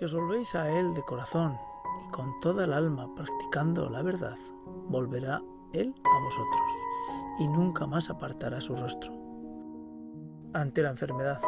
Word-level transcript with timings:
Si 0.00 0.06
os 0.06 0.14
volvéis 0.14 0.54
a 0.54 0.70
Él 0.70 0.94
de 0.94 1.02
corazón 1.02 1.58
y 2.02 2.10
con 2.10 2.40
toda 2.40 2.64
el 2.64 2.72
alma 2.72 3.14
practicando 3.14 3.90
la 3.90 4.00
verdad, 4.00 4.38
volverá 4.88 5.42
Él 5.74 5.94
a 6.02 6.24
vosotros 6.24 6.72
y 7.38 7.46
nunca 7.46 7.86
más 7.86 8.08
apartará 8.08 8.62
su 8.62 8.74
rostro. 8.74 9.12
Ante 10.54 10.82
la 10.82 10.88
enfermedad, 10.88 11.42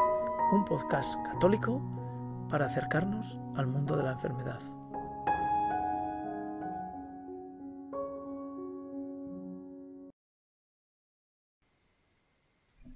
un 0.52 0.66
podcast 0.66 1.14
católico 1.24 1.80
para 2.50 2.66
acercarnos 2.66 3.40
al 3.56 3.68
mundo 3.68 3.96
de 3.96 4.02
la 4.02 4.12
enfermedad. 4.12 4.60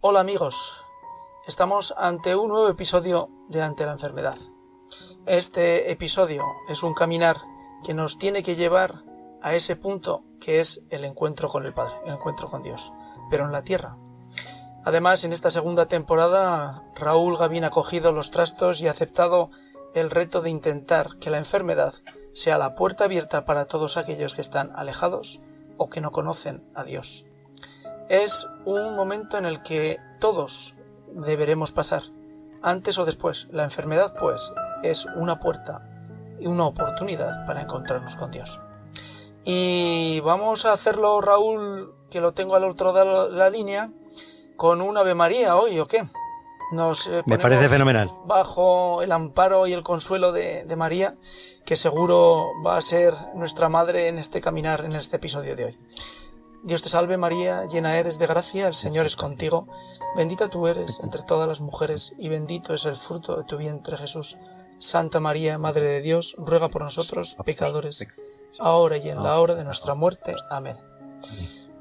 Hola 0.02 0.20
amigos, 0.20 0.84
estamos 1.46 1.94
ante 1.96 2.36
un 2.36 2.48
nuevo 2.48 2.68
episodio 2.68 3.30
de 3.48 3.62
Ante 3.62 3.86
la 3.86 3.92
enfermedad. 3.92 4.36
Este 5.26 5.90
episodio 5.90 6.44
es 6.68 6.82
un 6.82 6.94
caminar 6.94 7.36
que 7.84 7.94
nos 7.94 8.18
tiene 8.18 8.42
que 8.42 8.56
llevar 8.56 8.94
a 9.42 9.54
ese 9.54 9.76
punto 9.76 10.22
que 10.40 10.60
es 10.60 10.80
el 10.90 11.04
encuentro 11.04 11.48
con 11.48 11.66
el 11.66 11.74
Padre, 11.74 11.96
el 12.04 12.14
encuentro 12.14 12.48
con 12.48 12.62
Dios, 12.62 12.92
pero 13.30 13.44
en 13.44 13.52
la 13.52 13.62
tierra. 13.62 13.96
Además, 14.84 15.24
en 15.24 15.32
esta 15.32 15.50
segunda 15.50 15.86
temporada, 15.86 16.84
Raúl 16.94 17.36
Gavín 17.36 17.64
ha 17.64 17.70
cogido 17.70 18.12
los 18.12 18.30
trastos 18.30 18.80
y 18.80 18.86
ha 18.86 18.92
aceptado 18.92 19.50
el 19.94 20.10
reto 20.10 20.42
de 20.42 20.50
intentar 20.50 21.16
que 21.18 21.30
la 21.30 21.38
enfermedad 21.38 21.94
sea 22.34 22.58
la 22.58 22.74
puerta 22.74 23.04
abierta 23.04 23.44
para 23.44 23.64
todos 23.64 23.96
aquellos 23.96 24.34
que 24.34 24.42
están 24.42 24.70
alejados 24.76 25.40
o 25.76 25.88
que 25.88 26.00
no 26.00 26.12
conocen 26.12 26.62
a 26.74 26.84
Dios. 26.84 27.24
Es 28.08 28.46
un 28.64 28.94
momento 28.94 29.38
en 29.38 29.46
el 29.46 29.62
que 29.62 29.98
todos 30.20 30.74
deberemos 31.12 31.72
pasar, 31.72 32.02
antes 32.62 32.98
o 32.98 33.04
después. 33.04 33.48
La 33.50 33.64
enfermedad, 33.64 34.14
pues, 34.18 34.52
es 34.82 35.06
una 35.16 35.40
puerta 35.40 35.82
y 36.38 36.46
una 36.46 36.66
oportunidad 36.66 37.46
para 37.46 37.62
encontrarnos 37.62 38.16
con 38.16 38.30
Dios. 38.30 38.60
Y 39.44 40.20
vamos 40.20 40.64
a 40.64 40.72
hacerlo, 40.72 41.20
Raúl, 41.20 41.94
que 42.10 42.20
lo 42.20 42.32
tengo 42.32 42.56
al 42.56 42.64
otro 42.64 42.92
lado 42.92 43.28
de 43.30 43.36
la 43.36 43.48
línea, 43.48 43.90
con 44.56 44.80
un 44.80 44.96
Ave 44.96 45.14
María 45.14 45.56
hoy, 45.56 45.78
¿o 45.78 45.86
qué? 45.86 46.02
Nos 46.72 47.06
eh, 47.06 47.22
Me 47.26 47.38
parece 47.38 47.68
fenomenal. 47.68 48.10
Bajo 48.24 49.02
el 49.02 49.12
amparo 49.12 49.66
y 49.68 49.72
el 49.72 49.84
consuelo 49.84 50.32
de, 50.32 50.64
de 50.64 50.76
María, 50.76 51.14
que 51.64 51.76
seguro 51.76 52.50
va 52.64 52.76
a 52.76 52.80
ser 52.82 53.14
nuestra 53.34 53.68
madre 53.68 54.08
en 54.08 54.18
este 54.18 54.40
caminar, 54.40 54.84
en 54.84 54.96
este 54.96 55.16
episodio 55.16 55.54
de 55.54 55.66
hoy. 55.66 55.78
Dios 56.66 56.82
te 56.82 56.88
salve 56.88 57.16
María, 57.16 57.66
llena 57.66 57.96
eres 57.96 58.18
de 58.18 58.26
gracia, 58.26 58.66
el 58.66 58.74
Señor 58.74 59.06
es 59.06 59.14
contigo, 59.14 59.68
bendita 60.16 60.48
tú 60.48 60.66
eres 60.66 60.98
entre 60.98 61.22
todas 61.22 61.46
las 61.46 61.60
mujeres 61.60 62.12
y 62.18 62.28
bendito 62.28 62.74
es 62.74 62.86
el 62.86 62.96
fruto 62.96 63.36
de 63.36 63.44
tu 63.44 63.56
vientre 63.56 63.96
Jesús. 63.96 64.36
Santa 64.78 65.20
María, 65.20 65.58
Madre 65.58 65.88
de 65.88 66.00
Dios, 66.00 66.34
ruega 66.38 66.68
por 66.68 66.82
nosotros 66.82 67.36
pecadores, 67.44 68.06
ahora 68.58 68.96
y 68.98 69.08
en 69.08 69.22
la 69.22 69.40
hora 69.40 69.54
de 69.54 69.64
nuestra 69.64 69.94
muerte. 69.94 70.34
Amén. 70.50 70.76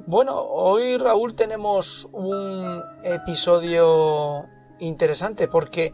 Bueno, 0.08 0.40
hoy 0.40 0.98
Raúl 0.98 1.34
tenemos 1.34 2.08
un 2.12 2.84
episodio 3.04 4.46
interesante 4.80 5.48
porque 5.48 5.94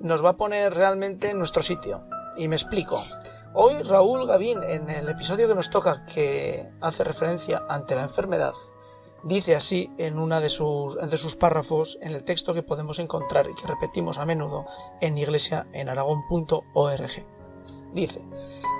nos 0.00 0.24
va 0.24 0.30
a 0.30 0.36
poner 0.36 0.74
realmente 0.74 1.30
en 1.30 1.38
nuestro 1.38 1.62
sitio. 1.62 2.00
Y 2.36 2.48
me 2.48 2.56
explico. 2.56 3.00
Hoy 3.54 3.82
Raúl 3.82 4.26
Gavín, 4.26 4.62
en 4.62 4.90
el 4.90 5.08
episodio 5.08 5.46
que 5.46 5.54
nos 5.54 5.70
toca, 5.70 6.04
que 6.06 6.70
hace 6.80 7.04
referencia 7.04 7.62
ante 7.68 7.94
la 7.94 8.02
enfermedad, 8.02 8.52
dice 9.24 9.54
así 9.54 9.90
en 9.98 10.18
una 10.18 10.40
de 10.40 10.48
sus, 10.48 10.96
de 10.96 11.16
sus 11.16 11.36
párrafos 11.36 11.98
en 12.00 12.12
el 12.12 12.24
texto 12.24 12.54
que 12.54 12.62
podemos 12.62 12.98
encontrar 12.98 13.48
y 13.48 13.54
que 13.54 13.66
repetimos 13.66 14.18
a 14.18 14.24
menudo 14.24 14.66
en 15.00 15.18
iglesiaenaragón.org. 15.18 17.24
Dice, 17.92 18.22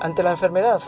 ante 0.00 0.22
la 0.22 0.30
enfermedad 0.30 0.80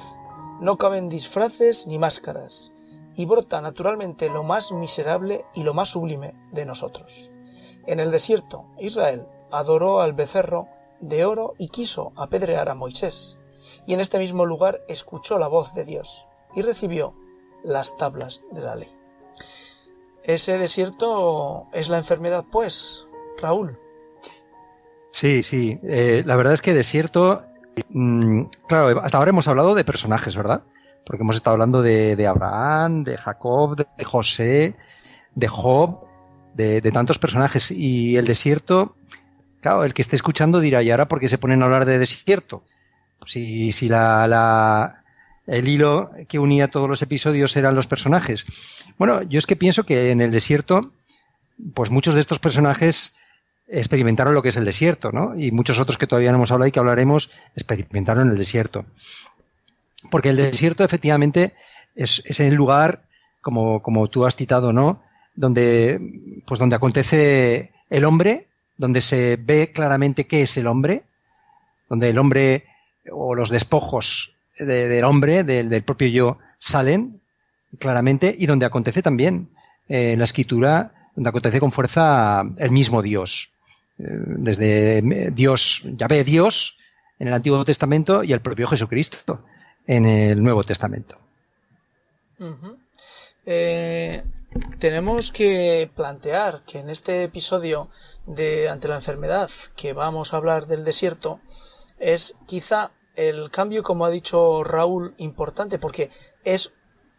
no 0.60 0.76
caben 0.76 1.08
disfraces 1.08 1.86
ni 1.86 1.98
máscaras, 1.98 2.70
y 3.16 3.26
brota 3.26 3.60
naturalmente 3.60 4.30
lo 4.30 4.42
más 4.42 4.72
miserable 4.72 5.44
y 5.54 5.62
lo 5.62 5.74
más 5.74 5.90
sublime 5.90 6.34
de 6.52 6.66
nosotros. 6.66 7.30
En 7.86 8.00
el 8.00 8.10
desierto, 8.10 8.64
Israel 8.78 9.26
adoró 9.50 10.00
al 10.00 10.14
becerro 10.14 10.68
de 11.00 11.24
oro 11.24 11.54
y 11.58 11.68
quiso 11.68 12.12
apedrear 12.16 12.68
a 12.68 12.74
Moisés 12.74 13.36
y 13.86 13.94
en 13.94 14.00
este 14.00 14.18
mismo 14.18 14.46
lugar 14.46 14.80
escuchó 14.88 15.38
la 15.38 15.48
voz 15.48 15.74
de 15.74 15.84
Dios 15.84 16.26
y 16.54 16.62
recibió 16.62 17.12
las 17.62 17.96
tablas 17.96 18.42
de 18.52 18.60
la 18.60 18.76
ley. 18.76 19.03
Ese 20.24 20.56
desierto 20.56 21.66
es 21.72 21.90
la 21.90 21.98
enfermedad, 21.98 22.44
pues, 22.50 23.06
Raúl. 23.40 23.76
Sí, 25.12 25.42
sí. 25.42 25.78
Eh, 25.82 26.22
la 26.24 26.34
verdad 26.34 26.54
es 26.54 26.62
que 26.62 26.72
desierto, 26.72 27.42
mm, 27.90 28.44
claro, 28.66 29.00
hasta 29.02 29.18
ahora 29.18 29.30
hemos 29.30 29.46
hablado 29.48 29.74
de 29.74 29.84
personajes, 29.84 30.34
¿verdad? 30.34 30.62
Porque 31.04 31.22
hemos 31.22 31.36
estado 31.36 31.54
hablando 31.54 31.82
de, 31.82 32.26
Abraham, 32.26 33.04
de 33.04 33.18
Jacob, 33.18 33.76
de, 33.76 34.04
José, 34.04 34.74
de 35.34 35.48
Job, 35.48 36.00
de, 36.54 36.80
tantos 36.90 37.18
personajes. 37.18 37.70
Y 37.70 38.16
el 38.16 38.24
desierto, 38.24 38.96
claro, 39.60 39.84
el 39.84 39.92
que 39.92 40.00
esté 40.00 40.16
escuchando 40.16 40.58
dirá, 40.58 40.82
¿y 40.82 40.90
ahora 40.90 41.06
por 41.06 41.20
qué 41.20 41.28
se 41.28 41.38
ponen 41.38 41.60
a 41.60 41.66
hablar 41.66 41.84
de 41.84 41.98
desierto? 41.98 42.64
Si, 43.26 43.72
si 43.72 43.88
la, 43.90 45.03
el 45.46 45.68
hilo 45.68 46.10
que 46.28 46.38
unía 46.38 46.68
todos 46.68 46.88
los 46.88 47.02
episodios 47.02 47.56
eran 47.56 47.74
los 47.74 47.86
personajes. 47.86 48.46
Bueno, 48.98 49.22
yo 49.22 49.38
es 49.38 49.46
que 49.46 49.56
pienso 49.56 49.84
que 49.84 50.10
en 50.10 50.20
el 50.20 50.30
desierto, 50.30 50.92
pues 51.74 51.90
muchos 51.90 52.14
de 52.14 52.20
estos 52.20 52.38
personajes 52.38 53.16
experimentaron 53.68 54.34
lo 54.34 54.42
que 54.42 54.50
es 54.50 54.56
el 54.56 54.64
desierto, 54.64 55.12
¿no? 55.12 55.34
Y 55.36 55.50
muchos 55.50 55.78
otros 55.78 55.98
que 55.98 56.06
todavía 56.06 56.30
no 56.30 56.36
hemos 56.36 56.52
hablado 56.52 56.68
y 56.68 56.72
que 56.72 56.78
hablaremos 56.78 57.30
experimentaron 57.54 58.30
el 58.30 58.36
desierto. 58.36 58.84
Porque 60.10 60.30
el 60.30 60.36
desierto 60.36 60.84
efectivamente 60.84 61.54
es, 61.94 62.22
es 62.26 62.40
el 62.40 62.54
lugar, 62.54 63.02
como, 63.40 63.82
como 63.82 64.08
tú 64.08 64.26
has 64.26 64.36
citado, 64.36 64.72
¿no? 64.72 65.02
Donde, 65.34 66.42
pues 66.46 66.60
donde 66.60 66.76
acontece 66.76 67.72
el 67.90 68.04
hombre, 68.04 68.48
donde 68.76 69.00
se 69.00 69.38
ve 69.40 69.72
claramente 69.72 70.26
qué 70.26 70.42
es 70.42 70.56
el 70.56 70.66
hombre, 70.66 71.04
donde 71.88 72.10
el 72.10 72.18
hombre 72.18 72.64
o 73.10 73.34
los 73.34 73.50
despojos 73.50 74.33
del 74.58 75.04
hombre, 75.04 75.44
del, 75.44 75.82
propio 75.82 76.08
yo, 76.08 76.38
salen 76.58 77.20
claramente 77.78 78.34
y 78.36 78.46
donde 78.46 78.66
acontece 78.66 79.02
también 79.02 79.50
eh, 79.88 80.12
en 80.12 80.18
la 80.18 80.24
escritura, 80.24 80.92
donde 81.14 81.30
acontece 81.30 81.60
con 81.60 81.72
fuerza 81.72 82.42
el 82.58 82.70
mismo 82.70 83.02
Dios. 83.02 83.54
Eh, 83.98 84.04
desde 84.06 85.30
Dios, 85.32 85.82
ya 85.96 86.06
ve 86.08 86.24
Dios 86.24 86.78
en 87.18 87.28
el 87.28 87.34
Antiguo 87.34 87.64
Testamento 87.64 88.24
y 88.24 88.32
el 88.32 88.40
propio 88.40 88.66
Jesucristo 88.66 89.44
en 89.86 90.06
el 90.06 90.42
Nuevo 90.42 90.64
Testamento. 90.64 91.18
Eh, 93.46 94.22
tenemos 94.78 95.30
que 95.30 95.90
plantear 95.94 96.62
que 96.66 96.78
en 96.78 96.90
este 96.90 97.24
episodio 97.24 97.88
de 98.26 98.68
Ante 98.68 98.88
la 98.88 98.96
enfermedad, 98.96 99.50
que 99.76 99.92
vamos 99.92 100.32
a 100.32 100.36
hablar 100.36 100.66
del 100.66 100.84
desierto, 100.84 101.40
es 101.98 102.34
quizá 102.46 102.90
el 103.16 103.50
cambio, 103.50 103.82
como 103.82 104.04
ha 104.04 104.10
dicho 104.10 104.64
Raúl, 104.64 105.14
importante 105.18 105.78
porque 105.78 106.10
es 106.44 106.70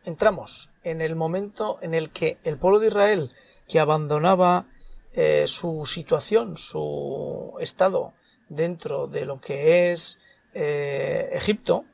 entramos 0.05 0.69
en 0.83 1.01
el 1.01 1.15
momento 1.15 1.79
en 1.81 1.93
el 1.93 2.09
que 2.11 2.37
el 2.43 2.57
pueblo 2.57 2.79
de 2.79 2.87
Israel 2.87 3.29
que 3.67 3.79
abandonaba 3.79 4.65
eh, 5.13 5.45
su 5.47 5.85
situación, 5.85 6.57
su 6.57 7.53
estado 7.59 8.13
dentro 8.49 9.07
de 9.07 9.25
lo 9.25 9.41
que 9.41 9.91
es 9.91 10.19
eh, 10.53 11.29
Egipto, 11.33 11.85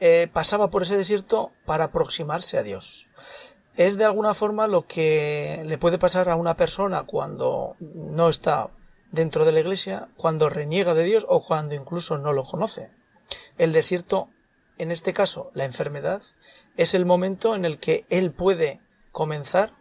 eh, 0.00 0.28
pasaba 0.32 0.68
por 0.68 0.82
ese 0.82 0.96
desierto 0.96 1.50
para 1.64 1.84
aproximarse 1.84 2.58
a 2.58 2.62
Dios. 2.62 3.06
Es 3.76 3.96
de 3.96 4.04
alguna 4.04 4.34
forma 4.34 4.66
lo 4.66 4.86
que 4.86 5.62
le 5.66 5.78
puede 5.78 5.98
pasar 5.98 6.28
a 6.28 6.36
una 6.36 6.56
persona 6.56 7.04
cuando 7.04 7.76
no 7.80 8.28
está 8.28 8.68
dentro 9.12 9.44
de 9.44 9.52
la 9.52 9.60
iglesia, 9.60 10.08
cuando 10.16 10.48
reniega 10.48 10.94
de 10.94 11.04
Dios 11.04 11.26
o 11.28 11.42
cuando 11.42 11.74
incluso 11.74 12.18
no 12.18 12.32
lo 12.32 12.44
conoce. 12.44 12.88
El 13.58 13.72
desierto, 13.72 14.28
en 14.78 14.90
este 14.90 15.12
caso 15.12 15.50
la 15.54 15.64
enfermedad, 15.64 16.22
es 16.76 16.94
el 16.94 17.06
momento 17.06 17.54
en 17.54 17.64
el 17.64 17.78
que 17.78 18.04
él 18.10 18.30
puede 18.30 18.80
comenzar 19.12 19.72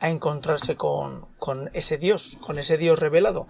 a 0.00 0.10
encontrarse 0.10 0.76
con, 0.76 1.26
ese 1.72 1.98
Dios, 1.98 2.38
con 2.40 2.58
ese 2.58 2.78
Dios 2.78 2.98
revelado. 2.98 3.46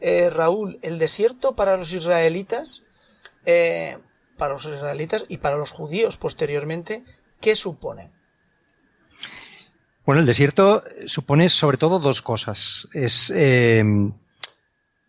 Eh, 0.00 0.30
Raúl, 0.30 0.78
el 0.82 0.98
desierto 0.98 1.54
para 1.54 1.76
los 1.76 1.92
israelitas, 1.92 2.82
eh, 3.46 3.98
para 4.36 4.54
los 4.54 4.64
israelitas 4.64 5.24
y 5.28 5.38
para 5.38 5.56
los 5.56 5.70
judíos 5.70 6.16
posteriormente, 6.16 7.04
¿qué 7.40 7.54
supone? 7.54 8.10
Bueno, 10.04 10.20
el 10.20 10.26
desierto 10.26 10.82
supone 11.06 11.48
sobre 11.48 11.76
todo 11.76 12.00
dos 12.00 12.20
cosas. 12.22 12.88
Es 12.92 13.32
eh, 13.34 13.84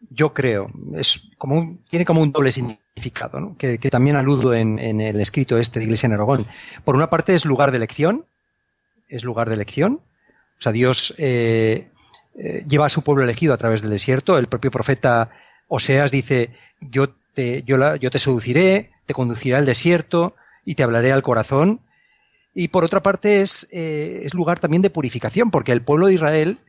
yo 0.09 0.33
creo, 0.33 0.69
es 0.93 1.31
como 1.37 1.79
tiene 1.89 2.05
como 2.05 2.21
un 2.21 2.31
doble 2.31 2.51
que, 3.57 3.89
también 3.89 4.15
aludo 4.15 4.53
en, 4.53 4.79
el 4.79 5.19
escrito 5.19 5.57
este 5.57 5.79
de 5.79 5.85
Iglesia 5.85 6.07
en 6.07 6.13
Aragón. 6.13 6.45
Por 6.83 6.95
una 6.95 7.09
parte 7.09 7.35
es 7.35 7.45
lugar 7.45 7.71
de 7.71 7.77
elección, 7.77 8.25
es 9.09 9.23
lugar 9.23 9.49
de 9.49 9.55
elección, 9.55 10.01
o 10.57 10.61
sea, 10.61 10.71
Dios 10.71 11.13
eh, 11.17 11.89
eh, 12.35 12.63
lleva 12.67 12.85
a 12.85 12.89
su 12.89 13.03
pueblo 13.03 13.23
elegido 13.23 13.53
a 13.53 13.57
través 13.57 13.81
del 13.81 13.91
desierto, 13.91 14.37
el 14.37 14.47
propio 14.47 14.71
profeta 14.71 15.29
Oseas 15.67 16.11
dice, 16.11 16.51
yo 16.79 17.09
te, 17.33 17.63
yo 17.63 18.11
te 18.11 18.19
seduciré, 18.19 18.91
te 19.05 19.13
conduciré 19.13 19.55
al 19.55 19.65
desierto 19.65 20.35
y 20.65 20.75
te 20.75 20.83
hablaré 20.83 21.11
al 21.11 21.23
corazón. 21.23 21.81
Y 22.53 22.67
por 22.67 22.83
otra 22.83 23.01
parte 23.01 23.41
es, 23.41 23.67
eh, 23.71 24.21
es 24.23 24.33
lugar 24.35 24.59
también 24.59 24.83
de 24.83 24.91
purificación, 24.91 25.49
porque 25.49 25.71
el 25.71 25.81
pueblo 25.81 26.07
de 26.07 26.13
Israel, 26.13 26.59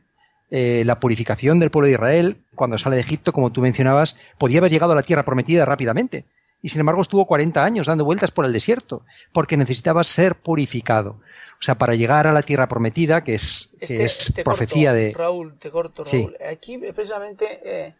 eh, 0.51 0.83
la 0.85 0.99
purificación 0.99 1.59
del 1.59 1.71
pueblo 1.71 1.87
de 1.87 1.93
Israel, 1.93 2.37
cuando 2.53 2.77
sale 2.77 2.95
de 2.95 3.01
Egipto, 3.01 3.33
como 3.33 3.51
tú 3.51 3.61
mencionabas, 3.61 4.15
podía 4.37 4.59
haber 4.59 4.71
llegado 4.71 4.93
a 4.93 4.95
la 4.95 5.03
tierra 5.03 5.25
prometida 5.25 5.65
rápidamente. 5.65 6.25
Y 6.61 6.69
sin 6.69 6.79
embargo 6.79 7.01
estuvo 7.01 7.25
40 7.25 7.63
años 7.63 7.87
dando 7.87 8.05
vueltas 8.05 8.31
por 8.31 8.45
el 8.45 8.53
desierto, 8.53 9.03
porque 9.31 9.57
necesitaba 9.57 10.03
ser 10.03 10.35
purificado. 10.35 11.19
O 11.59 11.63
sea, 11.65 11.75
para 11.75 11.95
llegar 11.95 12.27
a 12.27 12.31
la 12.31 12.41
tierra 12.41 12.67
prometida, 12.67 13.23
que 13.23 13.35
es, 13.35 13.69
es 13.79 14.33
profecía 14.43 14.93
de... 14.93 15.13
Raúl, 15.15 15.57
te 15.57 15.69
corto, 15.71 16.03
Raúl. 16.03 16.35
Aquí 16.49 16.77
precisamente 16.77 17.59
eh, 17.63 17.93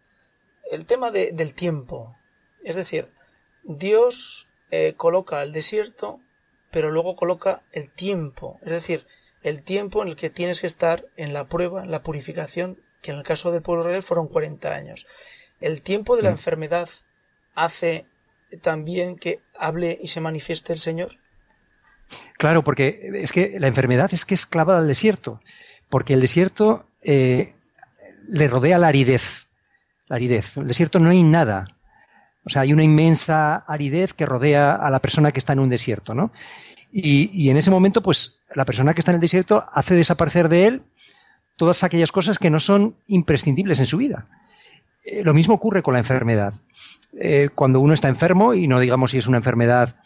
el 0.72 0.86
tema 0.86 1.12
del 1.12 1.54
tiempo. 1.54 2.16
Es 2.64 2.76
decir, 2.76 3.08
Dios 3.64 4.48
eh, 4.72 4.94
coloca 4.98 5.42
el 5.44 5.52
desierto, 5.52 6.20
pero 6.72 6.92
luego 6.92 7.16
coloca 7.16 7.62
el 7.72 7.90
tiempo. 7.90 8.60
Es 8.64 8.72
decir, 8.72 9.06
el 9.46 9.62
tiempo 9.62 10.02
en 10.02 10.08
el 10.08 10.16
que 10.16 10.32
tienes 10.32 10.60
que 10.60 10.66
estar 10.66 11.06
en 11.18 11.32
la 11.32 11.46
prueba, 11.46 11.84
en 11.84 11.92
la 11.92 12.02
purificación, 12.02 12.80
que 13.04 13.12
en 13.12 13.18
el 13.18 13.24
caso 13.24 13.52
del 13.52 13.62
pueblo 13.62 13.84
real 13.84 14.02
fueron 14.02 14.28
40 14.28 14.74
años. 14.74 15.06
El 15.62 15.84
tiempo 15.84 16.18
de 16.18 16.24
la 16.24 16.32
mm. 16.32 16.34
enfermedad 16.34 16.90
hace 17.54 18.06
también 18.64 19.18
que 19.18 19.40
hable 19.56 20.00
y 20.02 20.08
se 20.08 20.20
manifieste 20.20 20.74
el 20.74 20.80
Señor. 20.80 21.16
Claro, 22.40 22.64
porque 22.64 23.12
es 23.14 23.32
que 23.32 23.60
la 23.60 23.68
enfermedad 23.68 24.12
es 24.14 24.26
que 24.26 24.34
es 24.34 24.48
clavada 24.48 24.80
al 24.80 24.88
desierto, 24.88 25.40
porque 25.90 26.14
el 26.14 26.22
desierto 26.22 26.88
eh, 27.04 27.54
le 28.28 28.48
rodea 28.48 28.80
la 28.80 28.88
aridez. 28.88 29.50
La 30.08 30.16
aridez. 30.16 30.58
El 30.58 30.68
desierto 30.68 31.00
no 31.00 31.12
hay 31.12 31.22
nada. 31.22 31.75
O 32.46 32.50
sea, 32.50 32.62
hay 32.62 32.74
una 32.74 32.84
inmensa 32.84 33.56
aridez 33.68 34.14
que 34.14 34.26
rodea 34.26 34.76
a 34.76 34.90
la 34.90 35.00
persona 35.00 35.32
que 35.32 35.40
está 35.40 35.54
en 35.54 35.60
un 35.60 35.70
desierto, 35.70 36.14
¿no? 36.14 36.32
Y, 36.98 37.50
en 37.50 37.58
ese 37.58 37.72
momento, 37.72 38.02
pues, 38.02 38.44
la 38.54 38.64
persona 38.64 38.94
que 38.94 39.02
está 39.02 39.12
en 39.12 39.16
el 39.16 39.22
desierto 39.22 39.66
hace 39.74 39.96
desaparecer 39.96 40.48
de 40.48 40.68
él 40.68 40.82
todas 41.58 41.84
aquellas 41.84 42.12
cosas 42.12 42.38
que 42.38 42.50
no 42.50 42.62
son 42.62 42.96
imprescindibles 43.08 43.80
en 43.80 43.86
su 43.86 43.98
vida. 43.98 44.28
Eh, 45.04 45.24
lo 45.26 45.34
mismo 45.34 45.56
ocurre 45.56 45.84
con 45.84 45.94
la 45.94 46.00
enfermedad. 46.00 46.54
Eh, 47.20 47.50
cuando 47.54 47.82
uno 47.82 47.94
está 47.94 48.08
enfermo, 48.08 48.54
y 48.54 48.68
no 48.68 48.80
digamos 48.80 49.12
si 49.12 49.18
es 49.18 49.28
una 49.28 49.38
enfermedad 49.38 49.98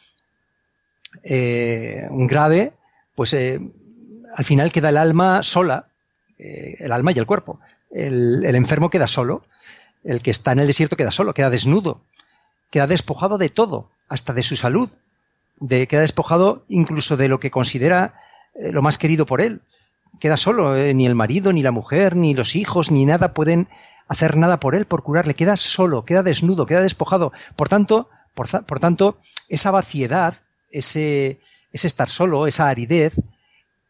eh, 1.24 2.08
grave, 2.12 2.74
pues 3.14 3.36
al 3.36 4.46
final 4.46 4.72
queda 4.72 4.90
el 4.90 4.98
alma 4.98 5.44
sola, 5.44 5.90
el 6.38 6.92
alma 6.92 7.12
y 7.12 7.20
el 7.20 7.28
cuerpo. 7.28 7.60
El, 7.92 8.44
enfermo 8.56 8.90
queda 8.90 9.06
solo, 9.06 9.44
el 10.04 10.22
que 10.22 10.32
está 10.32 10.54
en 10.54 10.60
el 10.60 10.68
desierto 10.68 10.96
queda 10.96 11.12
solo, 11.12 11.34
queda 11.36 11.50
desnudo, 11.50 12.02
queda 12.70 12.88
despojado 12.88 13.38
de 13.38 13.50
todo, 13.50 13.90
hasta 14.08 14.34
de 14.34 14.44
su 14.44 14.56
salud, 14.56 14.90
de, 15.60 15.88
queda 15.88 16.02
despojado 16.02 16.64
incluso 16.70 17.18
de 17.18 17.28
lo 17.28 17.40
que 17.40 17.52
considera 17.52 18.14
lo 18.72 18.82
más 18.82 18.98
querido 18.98 19.26
por 19.26 19.42
él. 19.42 19.62
Queda 20.20 20.38
solo, 20.38 20.76
ni 20.76 21.06
el 21.06 21.16
marido, 21.16 21.54
ni 21.54 21.64
la 21.64 21.72
mujer, 21.72 22.16
ni 22.16 22.34
los 22.34 22.56
hijos, 22.56 22.92
ni 22.92 23.06
nada 23.06 23.34
pueden 23.34 23.70
hacer 24.08 24.38
nada 24.38 24.60
por 24.60 24.76
él, 24.76 24.86
por 24.86 25.04
curarle. 25.04 25.34
Queda 25.34 25.56
solo, 25.56 26.04
queda 26.04 26.24
desnudo, 26.24 26.66
queda 26.66 26.82
despojado. 26.82 27.32
Por 27.56 27.70
tanto, 27.70 28.10
por 28.34 28.80
tanto, 28.80 29.18
esa 29.48 29.72
vaciedad 29.72 30.34
ese, 30.72 31.40
estar 31.72 32.10
solo, 32.10 32.48
esa 32.48 32.70
aridez, 32.70 33.16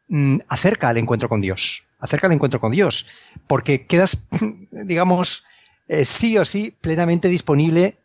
mm, 0.07 0.37
acerca 0.47 0.89
al 0.89 0.97
encuentro 0.97 1.29
con 1.29 1.39
Dios. 1.39 1.87
Acerca 1.99 2.27
al 2.27 2.33
encuentro 2.33 2.59
con 2.59 2.71
Dios. 2.71 3.07
Porque 3.47 3.85
quedas, 3.85 4.29
digamos, 4.71 5.43
eh, 5.87 6.05
sí 6.05 6.37
o 6.37 6.45
sí 6.45 6.75
plenamente 6.81 7.27
disponible 7.27 7.97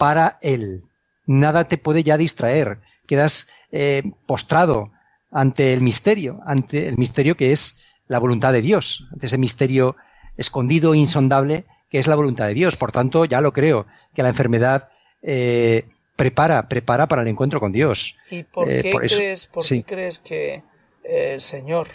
para 0.00 0.38
Él. 0.40 0.84
Nada 1.26 1.64
te 1.64 1.76
puede 1.76 2.02
ya 2.02 2.16
distraer. 2.16 2.78
Quedas 3.06 3.48
eh, 3.70 4.02
postrado 4.24 4.90
ante 5.30 5.74
el 5.74 5.82
misterio, 5.82 6.40
ante 6.46 6.88
el 6.88 6.96
misterio 6.96 7.36
que 7.36 7.52
es 7.52 7.84
la 8.08 8.18
voluntad 8.18 8.54
de 8.54 8.62
Dios, 8.62 9.06
ante 9.12 9.26
ese 9.26 9.36
misterio 9.36 9.96
escondido, 10.38 10.94
insondable, 10.94 11.66
que 11.90 11.98
es 11.98 12.06
la 12.06 12.14
voluntad 12.14 12.46
de 12.46 12.54
Dios. 12.54 12.76
Por 12.76 12.92
tanto, 12.92 13.26
ya 13.26 13.42
lo 13.42 13.52
creo, 13.52 13.84
que 14.14 14.22
la 14.22 14.30
enfermedad 14.30 14.88
eh, 15.20 15.84
prepara, 16.16 16.66
prepara 16.66 17.06
para 17.06 17.20
el 17.20 17.28
encuentro 17.28 17.60
con 17.60 17.70
Dios. 17.70 18.16
¿Y 18.30 18.44
por 18.44 18.70
eh, 18.70 18.80
qué, 18.80 18.90
crees, 18.90 19.48
por 19.48 19.66
qué 19.66 19.82
crees 19.82 20.18
que 20.18 20.62
el 21.04 21.42
Señor 21.42 21.88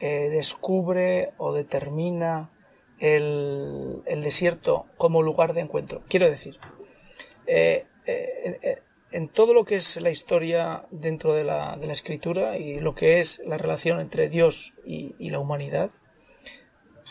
eh, 0.00 0.30
descubre 0.32 1.30
o 1.38 1.52
determina 1.52 2.50
el, 2.98 4.02
desierto 4.20 4.86
como 4.96 5.22
lugar 5.22 5.54
de 5.54 5.60
encuentro? 5.60 6.02
Quiero 6.08 6.28
decir, 6.28 6.58
eh, 7.46 7.84
en, 9.12 9.28
todo 9.28 9.54
lo 9.54 9.64
que 9.64 9.76
es 9.76 10.00
la 10.00 10.10
historia 10.10 10.84
dentro 10.90 11.32
de 11.32 11.44
la, 11.44 11.78
escritura 11.90 12.58
y 12.58 12.80
lo 12.80 12.94
que 12.94 13.20
es 13.20 13.40
la 13.46 13.58
relación 13.58 14.00
entre 14.00 14.28
Dios 14.28 14.74
y, 14.84 15.30
la 15.30 15.38
humanidad, 15.38 15.90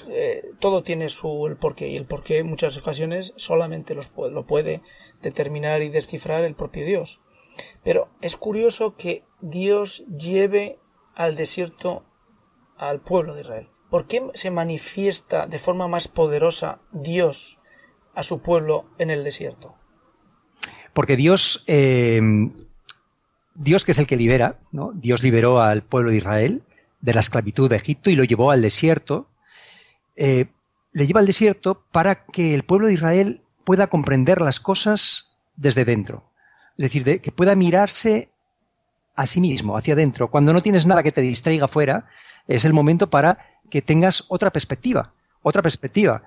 eh, 0.10 0.44
todo 0.60 0.84
tiene 0.84 1.10
su 1.10 1.48
el 1.48 1.56
porqué 1.56 1.88
y 1.88 1.96
el 1.96 2.06
porqué 2.06 2.40
en 2.40 2.48
muchas 2.48 2.78
ocasiones 2.78 3.34
solamente 3.38 3.96
lo 3.96 4.46
puede 4.46 4.82
determinar 5.22 5.82
y 5.82 5.90
descifrar 5.90 6.44
el 6.44 6.56
propio 6.56 6.86
Dios. 6.86 7.20
Pero 7.84 8.10
es 8.22 8.36
curioso 8.36 8.96
que 8.96 9.24
Dios 9.42 10.04
lleve 10.08 10.78
al 11.16 11.36
desierto 11.36 12.04
al 12.78 13.00
pueblo 13.00 13.34
de 13.34 13.42
Israel. 13.42 13.68
¿Por 13.90 14.08
qué 14.08 14.30
se 14.34 14.52
manifiesta 14.52 15.48
de 15.48 15.60
forma 15.60 15.88
más 15.88 16.08
poderosa 16.08 16.80
Dios 16.92 17.58
a 18.14 18.24
su 18.24 18.40
pueblo 18.40 18.86
en 18.98 19.10
el 19.10 19.24
desierto? 19.24 19.76
Porque 20.96 21.16
Dios, 21.16 21.64
eh, 21.68 22.20
Dios 23.54 23.86
que 23.86 23.92
es 23.92 24.00
el 24.00 24.08
que 24.08 24.18
libera, 24.18 24.58
¿no? 24.72 24.92
Dios 24.96 25.22
liberó 25.22 25.62
al 25.62 25.84
pueblo 25.84 26.10
de 26.10 26.18
Israel 26.18 26.64
de 27.02 27.14
la 27.14 27.20
esclavitud 27.20 27.70
de 27.70 27.76
Egipto 27.76 28.10
y 28.10 28.16
lo 28.16 28.24
llevó 28.24 28.50
al 28.50 28.64
desierto 28.64 29.28
eh, 30.16 30.46
le 30.94 31.08
lleva 31.08 31.20
al 31.20 31.26
desierto 31.26 31.84
para 31.92 32.24
que 32.26 32.54
el 32.54 32.64
pueblo 32.64 32.88
de 32.88 32.94
Israel 32.94 33.42
pueda 33.66 33.88
comprender 33.88 34.42
las 34.42 34.60
cosas 34.60 35.34
desde 35.58 35.84
dentro. 35.84 36.24
Es 36.78 36.84
decir, 36.84 37.22
que 37.22 37.32
pueda 37.32 37.56
mirarse 37.56 38.30
a 39.16 39.28
sí 39.28 39.42
mismo, 39.42 39.78
hacia 39.78 39.94
adentro. 39.94 40.30
Cuando 40.30 40.54
no 40.54 40.62
tienes 40.62 40.86
nada 40.86 41.04
que 41.04 41.12
te 41.12 41.22
distraiga 41.22 41.68
fuera, 41.68 42.06
es 42.48 42.64
el 42.64 42.74
momento 42.74 43.10
para 43.10 43.38
que 43.70 43.82
tengas 43.82 44.26
otra 44.30 44.52
perspectiva, 44.52 45.14
otra 45.42 45.62
perspectiva. 45.62 46.24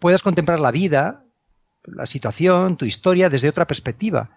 puedas 0.00 0.22
contemplar 0.22 0.58
la 0.58 0.72
vida, 0.72 1.24
la 1.84 2.06
situación, 2.06 2.76
tu 2.76 2.84
historia 2.84 3.30
desde 3.30 3.48
otra 3.48 3.66
perspectiva. 3.66 4.30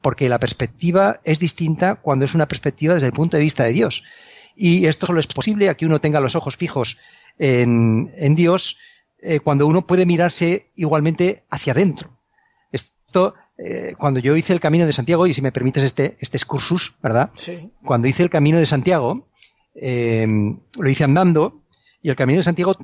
Porque 0.00 0.28
la 0.28 0.38
perspectiva 0.38 1.20
es 1.24 1.40
distinta 1.40 1.96
cuando 1.96 2.24
es 2.24 2.34
una 2.34 2.48
perspectiva 2.48 2.94
desde 2.94 3.08
el 3.08 3.12
punto 3.12 3.36
de 3.36 3.42
vista 3.42 3.64
de 3.64 3.72
Dios. 3.72 4.04
Y 4.54 4.86
esto 4.86 5.06
solo 5.06 5.20
es 5.20 5.26
posible 5.26 5.68
a 5.68 5.76
que 5.76 5.86
uno 5.86 6.00
tenga 6.00 6.20
los 6.20 6.34
ojos 6.34 6.56
fijos 6.56 6.98
en, 7.38 8.34
Dios 8.34 8.78
eh, 9.20 9.40
cuando 9.40 9.66
uno 9.66 9.86
puede 9.86 10.06
mirarse 10.06 10.70
igualmente 10.74 11.44
hacia 11.50 11.72
adentro. 11.72 12.16
Esto, 12.72 13.34
eh, 13.58 13.94
cuando 13.98 14.20
yo 14.20 14.36
hice 14.36 14.52
el 14.52 14.60
camino 14.60 14.86
de 14.86 14.92
Santiago, 14.92 15.26
y 15.26 15.34
si 15.34 15.42
me 15.42 15.52
permites 15.52 15.84
este, 15.84 16.16
este 16.20 16.36
excursus, 16.36 16.98
¿verdad? 17.02 17.30
Cuando 17.84 18.08
hice 18.08 18.22
el 18.22 18.30
camino 18.30 18.58
de 18.58 18.66
Santiago, 18.66 19.28
em, 19.74 20.60
lo 20.78 20.88
hice 20.88 21.04
andando, 21.04 21.62
y 22.02 22.08
el 22.08 22.16
camino 22.16 22.38
de 22.38 22.44
Santiago, 22.44 22.76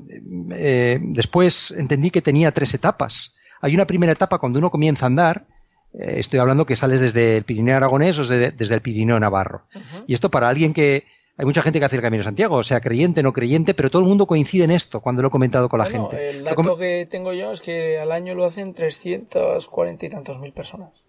eh, 0.51 0.99
después 1.01 1.71
entendí 1.73 2.11
que 2.11 2.23
tenía 2.23 2.53
tres 2.53 2.75
etapas. 2.75 3.35
Hay 3.63 3.75
una 3.75 3.87
primera 3.87 4.13
etapa 4.13 4.39
cuando 4.39 4.59
uno 4.59 4.71
comienza 4.71 5.07
a 5.07 5.09
andar, 5.09 5.47
estoy 5.95 6.41
hablando 6.41 6.67
que 6.67 6.77
sales 6.77 7.01
desde 7.01 7.39
el 7.39 7.45
Pirineo 7.45 7.77
aragonés 7.77 8.19
o 8.19 8.27
desde, 8.27 8.75
el 8.75 8.83
Pirineo 8.83 9.19
navarro. 9.19 9.63
Y 10.07 10.13
esto 10.13 10.31
para 10.31 10.49
alguien 10.49 10.75
que, 10.75 11.05
hay 11.37 11.47
mucha 11.47 11.63
gente 11.63 11.79
que 11.79 11.87
hace 11.87 11.97
el 11.97 12.03
Camino 12.03 12.21
de 12.21 12.25
Santiago, 12.25 12.57
o 12.57 12.63
sea, 12.63 12.81
creyente, 12.81 13.23
no 13.23 13.33
creyente, 13.33 13.73
pero 13.73 13.91
todo 13.91 14.03
el 14.03 14.09
mundo 14.09 14.27
coincide 14.27 14.65
en 14.65 14.71
esto 14.71 15.01
cuando 15.01 15.23
lo 15.23 15.29
he 15.29 15.31
comentado 15.31 15.69
con 15.69 15.79
la 15.79 15.87
gente. 15.87 16.31
El 16.31 16.45
dato 16.45 16.77
que 16.77 17.07
tengo 17.11 17.33
yo 17.33 17.53
es 17.53 17.61
que 17.61 17.99
al 17.99 18.13
año 18.13 18.35
lo 18.35 18.45
hacen 18.45 18.75
340 18.75 20.07
y 20.07 20.09
tantos 20.11 20.39
mil 20.39 20.53
personas. 20.53 21.05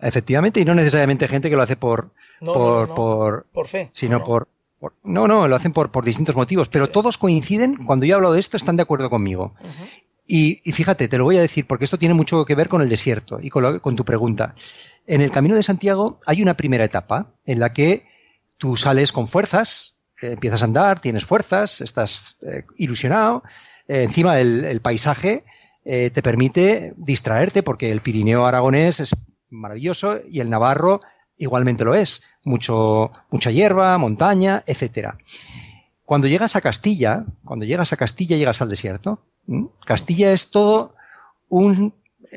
Efectivamente, 0.00 0.60
y 0.60 0.64
no 0.64 0.74
necesariamente 0.74 1.28
gente 1.28 1.50
que 1.50 1.56
lo 1.56 1.62
hace 1.62 1.76
por, 1.76 2.10
por, 2.40 3.44
por, 3.52 3.66
fe. 3.66 3.90
Sino 3.92 4.22
por, 4.22 4.48
No, 5.02 5.26
no, 5.26 5.48
lo 5.48 5.56
hacen 5.56 5.72
por, 5.72 5.90
por 5.90 6.04
distintos 6.04 6.36
motivos, 6.36 6.68
pero 6.68 6.90
todos 6.90 7.18
coinciden, 7.18 7.76
cuando 7.84 8.04
yo 8.06 8.12
he 8.12 8.16
hablado 8.16 8.34
de 8.34 8.40
esto, 8.40 8.56
están 8.56 8.76
de 8.76 8.82
acuerdo 8.82 9.10
conmigo. 9.10 9.54
Y, 10.26 10.56
fíjate, 10.72 11.08
te 11.08 11.18
lo 11.18 11.24
voy 11.24 11.36
a 11.36 11.40
decir, 11.40 11.66
porque 11.66 11.84
esto 11.84 11.98
tiene 11.98 12.14
mucho 12.14 12.44
que 12.44 12.56
ver 12.56 12.68
con 12.68 12.82
el 12.82 12.88
desierto 12.88 13.38
y 13.40 13.48
con, 13.48 13.78
con 13.78 13.94
tu 13.94 14.04
pregunta. 14.04 14.54
En 15.06 15.20
el 15.20 15.30
Camino 15.30 15.54
de 15.54 15.62
Santiago 15.62 16.18
hay 16.26 16.42
una 16.42 16.54
primera 16.54 16.84
etapa 16.84 17.34
en 17.44 17.60
la 17.60 17.72
que 17.72 18.06
tú 18.58 18.76
sales 18.76 19.12
con 19.12 19.28
fuerzas, 19.28 19.96
eh, 20.22 20.32
empiezas 20.32 20.62
a 20.62 20.66
andar, 20.66 21.00
tienes 21.00 21.24
fuerzas, 21.24 21.80
estás 21.80 22.42
eh, 22.42 22.64
ilusionado. 22.76 23.42
Eh, 23.88 24.02
encima 24.02 24.40
el, 24.40 24.80
paisaje 24.80 25.44
te 25.84 26.20
permite 26.20 26.94
distraerte 26.96 27.62
porque 27.62 27.92
el 27.92 28.00
Pirineo 28.00 28.44
aragonés 28.44 28.98
es 28.98 29.14
maravilloso 29.50 30.18
y 30.28 30.40
el 30.40 30.50
Navarro 30.50 31.00
igualmente 31.36 31.84
lo 31.84 31.94
es. 31.94 32.24
Mucho, 32.44 33.12
mucha 33.30 33.52
hierba, 33.52 33.96
montaña, 33.96 34.64
etcétera. 34.66 35.16
Cuando 36.04 36.26
llegas 36.26 36.56
a 36.56 36.60
Castilla, 36.60 37.24
cuando 37.44 37.64
llegas 37.66 37.92
a 37.92 37.96
Castilla 37.96 38.36
llegas 38.36 38.60
al 38.62 38.68
desierto. 38.68 39.22
Castilla 39.84 40.32
es 40.32 40.50
todo 40.50 40.94
un 41.48 41.94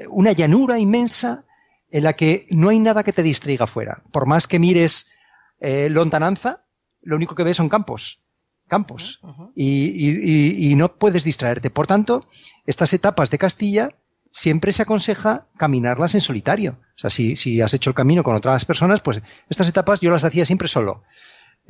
una 0.10 0.32
llanura 0.32 0.80
inmensa 0.80 1.46
en 1.92 2.04
la 2.04 2.14
que 2.14 2.48
no 2.52 2.70
hay 2.70 2.80
nada 2.80 3.04
que 3.04 3.14
te 3.14 3.24
distraiga 3.24 3.68
fuera. 3.68 4.04
Por 4.12 4.28
más 4.28 4.48
que 4.48 4.60
mires 4.60 5.12
eh, 5.60 5.90
lontananza, 5.90 6.64
lo 7.02 7.16
único 7.16 7.36
que 7.36 7.44
ves 7.44 7.58
son 7.58 7.70
campos. 7.70 8.26
Campos. 8.68 9.20
y, 9.56 10.74
no 10.78 10.96
puedes 10.96 11.24
distraerte. 11.24 11.72
Por 11.72 11.88
tanto, 11.88 12.28
estas 12.68 12.94
etapas 12.94 13.32
de 13.32 13.40
Castilla 13.40 13.96
siempre 14.30 14.72
se 14.72 14.84
aconseja 14.84 15.48
caminarlas 15.58 16.14
en 16.14 16.22
solitario. 16.22 16.78
O 16.96 17.00
sea, 17.00 17.10
si, 17.10 17.36
si, 17.36 17.62
has 17.62 17.74
hecho 17.74 17.90
el 17.90 17.96
camino 17.96 18.24
con 18.24 18.36
otras 18.36 18.66
personas, 18.66 19.02
pues 19.02 19.24
estas 19.50 19.68
etapas 19.68 20.02
yo 20.02 20.12
las 20.12 20.24
hacía 20.24 20.46
siempre 20.46 20.68
solo. 20.68 21.02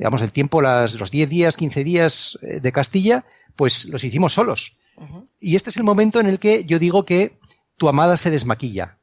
Digamos, 0.00 0.22
el 0.22 0.32
tiempo, 0.32 0.62
las, 0.62 0.98
los 0.98 1.10
10 1.10 1.28
días, 1.28 1.58
15 1.58 1.84
días 1.84 2.38
eh, 2.40 2.60
de 2.60 2.72
Castilla, 2.72 3.26
pues 3.54 3.84
los 3.84 4.02
hicimos 4.02 4.32
solos. 4.32 4.78
Y 5.38 5.56
este 5.56 5.68
es 5.68 5.76
el 5.76 5.82
momento 5.84 6.20
en 6.20 6.26
el 6.26 6.38
que 6.38 6.64
yo 6.64 6.78
digo 6.78 7.04
que 7.04 7.38
tu 7.76 7.86
amada 7.86 8.16
se 8.16 8.30
desmaquilla. 8.30 8.96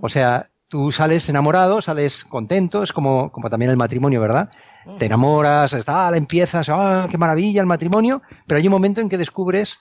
O 0.00 0.08
sea, 0.08 0.46
tú 0.68 0.92
sales 0.92 1.28
enamorado, 1.28 1.80
sales 1.80 2.24
contento, 2.24 2.84
es 2.84 2.92
como, 2.92 3.32
como 3.32 3.50
también 3.50 3.72
el 3.72 3.76
matrimonio, 3.76 4.20
¿verdad? 4.20 4.48
Te 4.96 5.06
enamoras, 5.06 5.72
está, 5.72 6.16
empiezas, 6.16 6.68
¡ah, 6.68 7.08
qué 7.10 7.18
maravilla 7.18 7.60
el 7.60 7.66
matrimonio! 7.66 8.22
Pero 8.46 8.58
hay 8.58 8.66
un 8.68 8.72
momento 8.72 9.00
en 9.00 9.08
que 9.08 9.18
descubres 9.18 9.80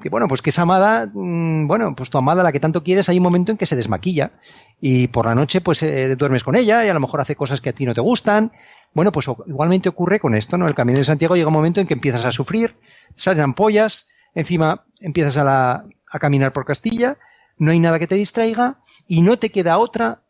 que 0.00 0.10
bueno, 0.10 0.28
pues 0.28 0.42
que 0.42 0.50
esa 0.50 0.62
amada, 0.62 1.06
mm, 1.12 1.66
bueno, 1.66 1.94
pues 1.94 2.10
tu 2.10 2.18
amada, 2.18 2.42
la 2.42 2.52
que 2.52 2.60
tanto 2.60 2.82
quieres, 2.82 3.08
hay 3.08 3.16
un 3.16 3.22
momento 3.22 3.50
en 3.50 3.58
que 3.58 3.66
se 3.66 3.76
desmaquilla 3.76 4.32
y 4.80 5.08
por 5.08 5.26
la 5.26 5.34
noche 5.34 5.60
pues 5.60 5.82
eh, 5.82 6.16
duermes 6.16 6.44
con 6.44 6.54
ella 6.54 6.84
y 6.84 6.88
a 6.88 6.94
lo 6.94 7.00
mejor 7.00 7.20
hace 7.20 7.34
cosas 7.34 7.60
que 7.60 7.70
a 7.70 7.72
ti 7.72 7.86
no 7.86 7.94
te 7.94 8.00
gustan. 8.00 8.52
Bueno, 8.92 9.12
pues 9.12 9.26
igualmente 9.46 9.88
ocurre 9.88 10.20
con 10.20 10.34
esto, 10.34 10.58
¿no? 10.58 10.68
El 10.68 10.74
Camino 10.74 10.98
de 10.98 11.04
Santiago 11.04 11.36
llega 11.36 11.48
un 11.48 11.54
momento 11.54 11.80
en 11.80 11.86
que 11.86 11.94
empiezas 11.94 12.24
a 12.24 12.30
sufrir, 12.30 12.76
salen 13.14 13.42
ampollas, 13.42 14.08
encima 14.34 14.84
empiezas 15.00 15.38
a, 15.38 15.84
a 16.10 16.18
caminar 16.18 16.52
por 16.52 16.64
Castilla, 16.64 17.18
no 17.58 17.70
hay 17.70 17.80
nada 17.80 17.98
que 17.98 18.06
te 18.06 18.16
distraiga 18.16 18.78
y 19.06 19.22
no 19.22 19.38
te 19.38 19.50
queda 19.50 19.78
otra 19.78 20.22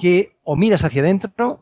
que 0.00 0.36
o 0.44 0.56
miras 0.56 0.84
hacia 0.84 1.02
adentro 1.02 1.60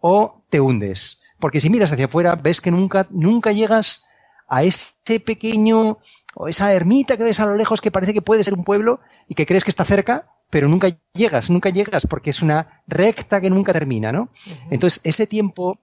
o 0.00 0.42
te 0.48 0.60
hundes. 0.60 1.20
Porque 1.38 1.60
si 1.60 1.70
miras 1.70 1.92
hacia 1.92 2.06
afuera 2.06 2.36
ves 2.36 2.60
que 2.60 2.70
nunca, 2.70 3.06
nunca 3.10 3.52
llegas 3.52 4.04
a 4.50 4.64
ese 4.64 5.20
pequeño 5.20 5.98
o 6.34 6.48
esa 6.48 6.72
ermita 6.72 7.16
que 7.16 7.24
ves 7.24 7.40
a 7.40 7.46
lo 7.46 7.56
lejos 7.56 7.80
que 7.80 7.90
parece 7.90 8.14
que 8.14 8.22
puede 8.22 8.44
ser 8.44 8.54
un 8.54 8.64
pueblo 8.64 9.00
y 9.28 9.34
que 9.34 9.46
crees 9.46 9.64
que 9.64 9.70
está 9.70 9.84
cerca, 9.84 10.28
pero 10.48 10.68
nunca 10.68 10.88
llegas, 11.14 11.50
nunca 11.50 11.70
llegas 11.70 12.06
porque 12.06 12.30
es 12.30 12.42
una 12.42 12.82
recta 12.86 13.40
que 13.40 13.50
nunca 13.50 13.72
termina, 13.72 14.12
¿no? 14.12 14.30
Entonces, 14.70 15.00
ese 15.04 15.26
tiempo 15.26 15.78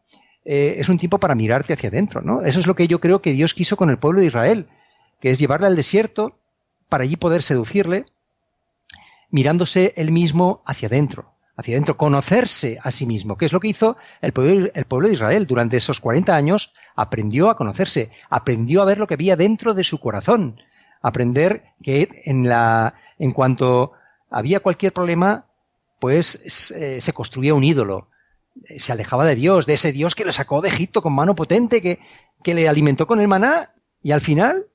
eh, 0.45 0.75
es 0.79 0.89
un 0.89 0.97
tiempo 0.97 1.19
para 1.19 1.35
mirarte 1.35 1.73
hacia 1.73 1.89
adentro, 1.89 2.21
¿no? 2.21 2.41
Eso 2.41 2.59
es 2.59 2.67
lo 2.67 2.75
que 2.75 2.87
yo 2.87 2.99
creo 2.99 3.21
que 3.21 3.33
Dios 3.33 3.53
quiso 3.53 3.75
con 3.75 3.89
el 3.89 3.99
pueblo 3.99 4.21
de 4.21 4.27
Israel, 4.27 4.67
que 5.19 5.31
es 5.31 5.39
llevarle 5.39 5.67
al 5.67 5.75
desierto 5.75 6.37
para 6.89 7.03
allí 7.03 7.17
poder 7.17 7.41
seducirle, 7.41 8.05
mirándose 9.29 9.93
él 9.97 10.11
mismo 10.11 10.61
hacia 10.65 10.87
adentro, 10.87 11.33
hacia 11.57 11.73
adentro, 11.73 11.97
conocerse 11.97 12.77
a 12.83 12.91
sí 12.91 13.05
mismo, 13.07 13.35
que 13.35 13.45
es 13.45 13.51
lo 13.51 13.59
que 13.59 13.69
hizo 13.69 13.97
el 14.21 14.31
pueblo, 14.31 14.69
el 14.73 14.85
pueblo 14.85 15.07
de 15.07 15.15
Israel 15.15 15.47
durante 15.47 15.77
esos 15.77 15.99
40 15.99 16.35
años, 16.35 16.73
aprendió 16.95 17.49
a 17.49 17.55
conocerse, 17.55 18.11
aprendió 18.29 18.81
a 18.81 18.85
ver 18.85 18.99
lo 18.99 19.07
que 19.07 19.15
había 19.15 19.35
dentro 19.35 19.73
de 19.73 19.83
su 19.83 19.99
corazón, 19.99 20.61
aprender 21.01 21.63
que 21.81 22.09
en, 22.25 22.47
la, 22.47 22.93
en 23.17 23.31
cuanto 23.31 23.93
había 24.29 24.59
cualquier 24.59 24.93
problema, 24.93 25.47
pues 25.99 26.71
eh, 26.71 27.01
se 27.01 27.13
construía 27.13 27.55
un 27.55 27.63
ídolo, 27.63 28.07
se 28.77 28.91
alejaba 28.91 29.25
de 29.25 29.35
Dios, 29.35 29.65
de 29.65 29.73
ese 29.73 29.91
Dios 29.91 30.13
que 30.13 30.25
le 30.25 30.33
sacó 30.33 30.61
de 30.61 30.69
Egipto 30.69 31.01
con 31.01 31.13
mano 31.13 31.35
potente, 31.35 31.81
que, 31.81 31.97
que 32.43 32.53
le 32.53 32.69
alimentó 32.69 33.07
con 33.07 33.19
el 33.19 33.27
maná, 33.27 33.73
y 34.03 34.11
al 34.11 34.21
final, 34.21 34.67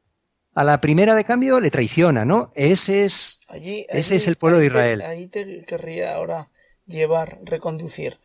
a 0.52 0.64
la 0.64 0.80
primera 0.80 1.14
de 1.14 1.22
cambio, 1.22 1.60
le 1.60 1.70
traiciona, 1.70 2.24
¿no? 2.24 2.50
Ese 2.56 3.04
es, 3.04 3.46
ese 3.52 4.16
es 4.16 4.26
el 4.26 4.34
pueblo 4.34 4.58
de 4.58 4.66
Israel. 4.66 5.02
ahí 5.02 5.28
te 5.28 5.64
querría 5.64 6.16
ahora 6.16 6.48
llevar, 6.92 7.40
reconducir. 7.42 8.18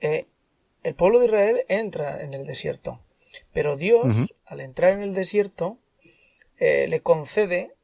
Eh, 0.00 0.26
el 0.82 0.94
pueblo 0.94 1.20
de 1.20 1.26
Israel 1.26 1.64
entra 1.68 2.22
en 2.22 2.34
el 2.34 2.46
desierto. 2.46 3.00
Pero 3.52 3.76
Dios, 3.76 4.34
al 4.44 4.60
entrar 4.60 4.92
en 4.92 5.02
el 5.02 5.14
desierto, 5.14 5.78
eh, 6.58 6.86
le 6.88 7.00
concede 7.00 7.74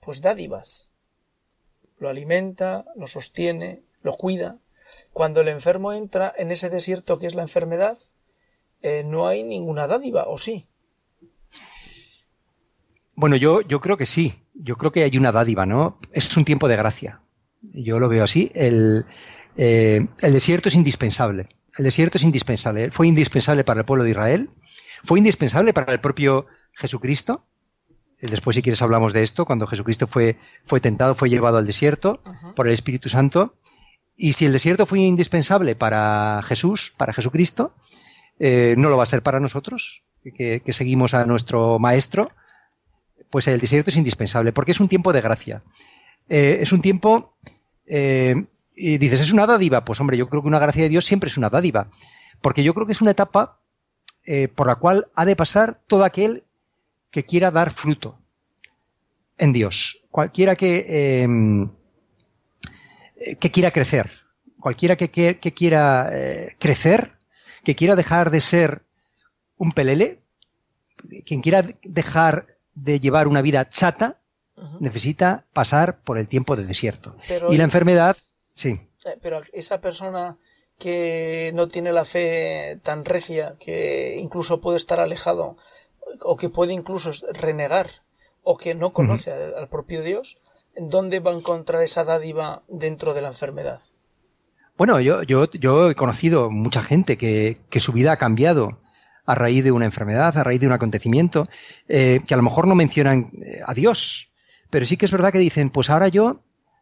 pues 0.00 0.20
dádivas. 0.20 0.88
Lo 1.98 2.08
alimenta, 2.08 2.84
lo 2.96 3.06
sostiene, 3.06 3.80
lo 4.02 4.16
cuida. 4.16 4.58
Cuando 5.12 5.40
el 5.40 5.48
enfermo 5.48 5.92
entra 5.92 6.32
en 6.36 6.50
ese 6.50 6.68
desierto 6.68 7.18
que 7.18 7.26
es 7.26 7.34
la 7.34 7.42
enfermedad, 7.42 7.96
eh, 8.82 9.04
no 9.06 9.28
hay 9.28 9.44
ninguna 9.44 9.86
dádiva, 9.86 10.24
¿o 10.26 10.38
sí? 10.38 10.66
Bueno, 13.14 13.36
yo, 13.36 13.60
yo 13.60 13.80
creo 13.80 13.96
que 13.96 14.06
sí. 14.06 14.34
Yo 14.54 14.76
creo 14.76 14.90
que 14.90 15.04
hay 15.04 15.16
una 15.16 15.32
dádiva, 15.32 15.66
¿no? 15.66 15.98
Es 16.12 16.36
un 16.36 16.44
tiempo 16.44 16.66
de 16.68 16.76
gracia. 16.76 17.20
Yo 17.60 18.00
lo 18.00 18.08
veo 18.08 18.24
así. 18.24 18.50
El, 18.54 19.04
eh, 19.56 20.06
el 20.20 20.32
desierto 20.32 20.68
es 20.68 20.74
indispensable. 20.74 21.48
El 21.76 21.84
desierto 21.84 22.18
es 22.18 22.24
indispensable. 22.24 22.90
Fue 22.90 23.06
indispensable 23.06 23.64
para 23.64 23.80
el 23.80 23.86
pueblo 23.86 24.04
de 24.04 24.10
Israel 24.10 24.50
fue 25.02 25.18
indispensable 25.18 25.72
para 25.74 25.92
el 25.92 26.00
propio 26.00 26.46
Jesucristo. 26.72 27.44
Eh, 28.20 28.28
después, 28.28 28.56
si 28.56 28.62
quieres, 28.62 28.82
hablamos 28.82 29.12
de 29.12 29.22
esto. 29.22 29.44
Cuando 29.44 29.66
Jesucristo 29.66 30.06
fue, 30.06 30.38
fue 30.64 30.80
tentado, 30.80 31.14
fue 31.14 31.28
llevado 31.28 31.58
al 31.58 31.66
desierto 31.66 32.22
por 32.54 32.68
el 32.68 32.72
Espíritu 32.72 33.08
Santo. 33.08 33.56
Y 34.16 34.34
si 34.34 34.46
el 34.46 34.52
desierto 34.52 34.86
fue 34.86 35.00
indispensable 35.00 35.74
para 35.74 36.40
Jesús, 36.44 36.94
para 36.96 37.12
Jesucristo, 37.12 37.74
eh, 38.38 38.74
no 38.78 38.88
lo 38.90 38.96
va 38.96 39.02
a 39.04 39.06
ser 39.06 39.22
para 39.22 39.40
nosotros, 39.40 40.04
que, 40.22 40.62
seguimos 40.68 41.14
a 41.14 41.24
nuestro 41.26 41.78
Maestro, 41.78 42.30
pues 43.30 43.48
el 43.48 43.58
desierto 43.58 43.90
es 43.90 43.96
indispensable, 43.96 44.52
porque 44.52 44.72
es 44.72 44.80
un 44.80 44.88
tiempo 44.88 45.12
de 45.12 45.22
gracia. 45.22 45.62
Eh, 46.28 46.58
es 46.60 46.72
un 46.72 46.82
tiempo, 46.82 47.36
y 48.74 48.98
dices, 48.98 49.20
¿es 49.20 49.32
una 49.32 49.46
dádiva? 49.46 49.84
Pues 49.84 50.00
hombre, 50.00 50.16
yo 50.16 50.28
creo 50.28 50.42
que 50.42 50.48
una 50.48 50.58
gracia 50.58 50.82
de 50.82 50.88
Dios 50.88 51.04
siempre 51.04 51.28
es 51.28 51.36
una 51.36 51.50
dádiva, 51.50 51.90
porque 52.40 52.62
yo 52.62 52.74
creo 52.74 52.86
que 52.86 52.92
es 52.92 53.00
una 53.00 53.10
etapa 53.10 53.58
eh, 54.24 54.48
por 54.48 54.66
la 54.66 54.76
cual 54.76 55.08
ha 55.14 55.24
de 55.24 55.36
pasar 55.36 55.80
todo 55.86 56.04
aquel 56.04 56.44
que 57.10 57.24
quiera 57.24 57.50
dar 57.50 57.70
fruto 57.70 58.18
en 59.38 59.52
Dios. 59.52 60.06
Cualquiera 60.10 60.56
que, 60.56 61.22
em, 61.22 61.70
que 63.40 63.50
quiera 63.50 63.70
crecer, 63.70 64.10
cualquiera 64.60 64.96
que, 64.96 65.10
quiera 65.10 66.08
eh, 66.12 66.56
crecer, 66.58 67.12
que 67.64 67.74
quiera 67.74 67.96
dejar 67.96 68.30
de 68.30 68.40
ser 68.40 68.82
un 69.56 69.72
pelele, 69.72 70.20
quien 71.26 71.40
quiera 71.40 71.64
dejar 71.82 72.46
de 72.74 73.00
llevar 73.00 73.28
una 73.28 73.42
vida 73.42 73.68
chata, 73.68 74.18
necesita 74.78 75.44
pasar 75.52 76.00
por 76.02 76.18
el 76.18 76.28
tiempo 76.28 76.54
de 76.54 76.64
desierto. 76.64 77.16
y 77.50 77.56
la 77.56 77.64
enfermedad, 77.64 78.16
sí. 78.54 78.78
Pero 79.20 79.42
esa 79.52 79.80
persona 79.80 80.36
que 80.78 81.52
no 81.54 81.68
tiene 81.68 81.92
la 81.92 82.04
fe 82.04 82.78
tan 82.82 83.04
recia, 83.04 83.54
que 83.60 84.16
incluso 84.18 84.60
puede 84.60 84.78
estar 84.78 85.00
alejado, 85.00 85.56
o 86.20 86.36
que 86.36 86.48
puede 86.48 86.72
incluso 86.72 87.12
renegar, 87.32 87.88
o 88.42 88.56
que 88.56 88.74
no 88.74 88.92
conoce 88.92 89.32
al 89.32 89.68
propio 89.68 90.02
Dios, 90.02 90.38
¿dónde 90.76 91.20
va 91.20 91.30
a 91.30 91.36
encontrar 91.36 91.82
esa 91.82 92.04
dádiva 92.04 92.62
dentro 92.68 93.14
de 93.14 93.22
la 93.22 93.28
enfermedad? 93.28 93.80
Bueno, 94.76 95.00
yo, 95.00 95.22
yo, 95.22 95.48
yo 95.52 95.90
he 95.90 95.94
conocido 95.94 96.50
mucha 96.50 96.82
gente 96.82 97.16
que, 97.16 97.60
su 97.78 97.92
vida 97.92 98.12
ha 98.12 98.16
cambiado 98.16 98.80
a 99.24 99.34
raíz 99.34 99.62
de 99.62 99.70
una 99.70 99.84
enfermedad, 99.84 100.36
a 100.36 100.42
raíz 100.42 100.60
de 100.60 100.66
un 100.66 100.72
acontecimiento, 100.72 101.46
eh, 101.88 102.20
que 102.26 102.34
a 102.34 102.36
lo 102.36 102.42
mejor 102.42 102.66
no 102.66 102.74
mencionan 102.74 103.30
eh, 103.44 103.60
a 103.64 103.74
Dios, 103.74 104.32
pero 104.70 104.86
sí 104.86 104.96
que 104.96 105.04
es 105.04 105.12
verdad 105.12 105.30
que 105.30 105.38
dicen, 105.38 105.70
pues 105.70 105.90
ahora 105.90 106.08
yo 106.08 106.40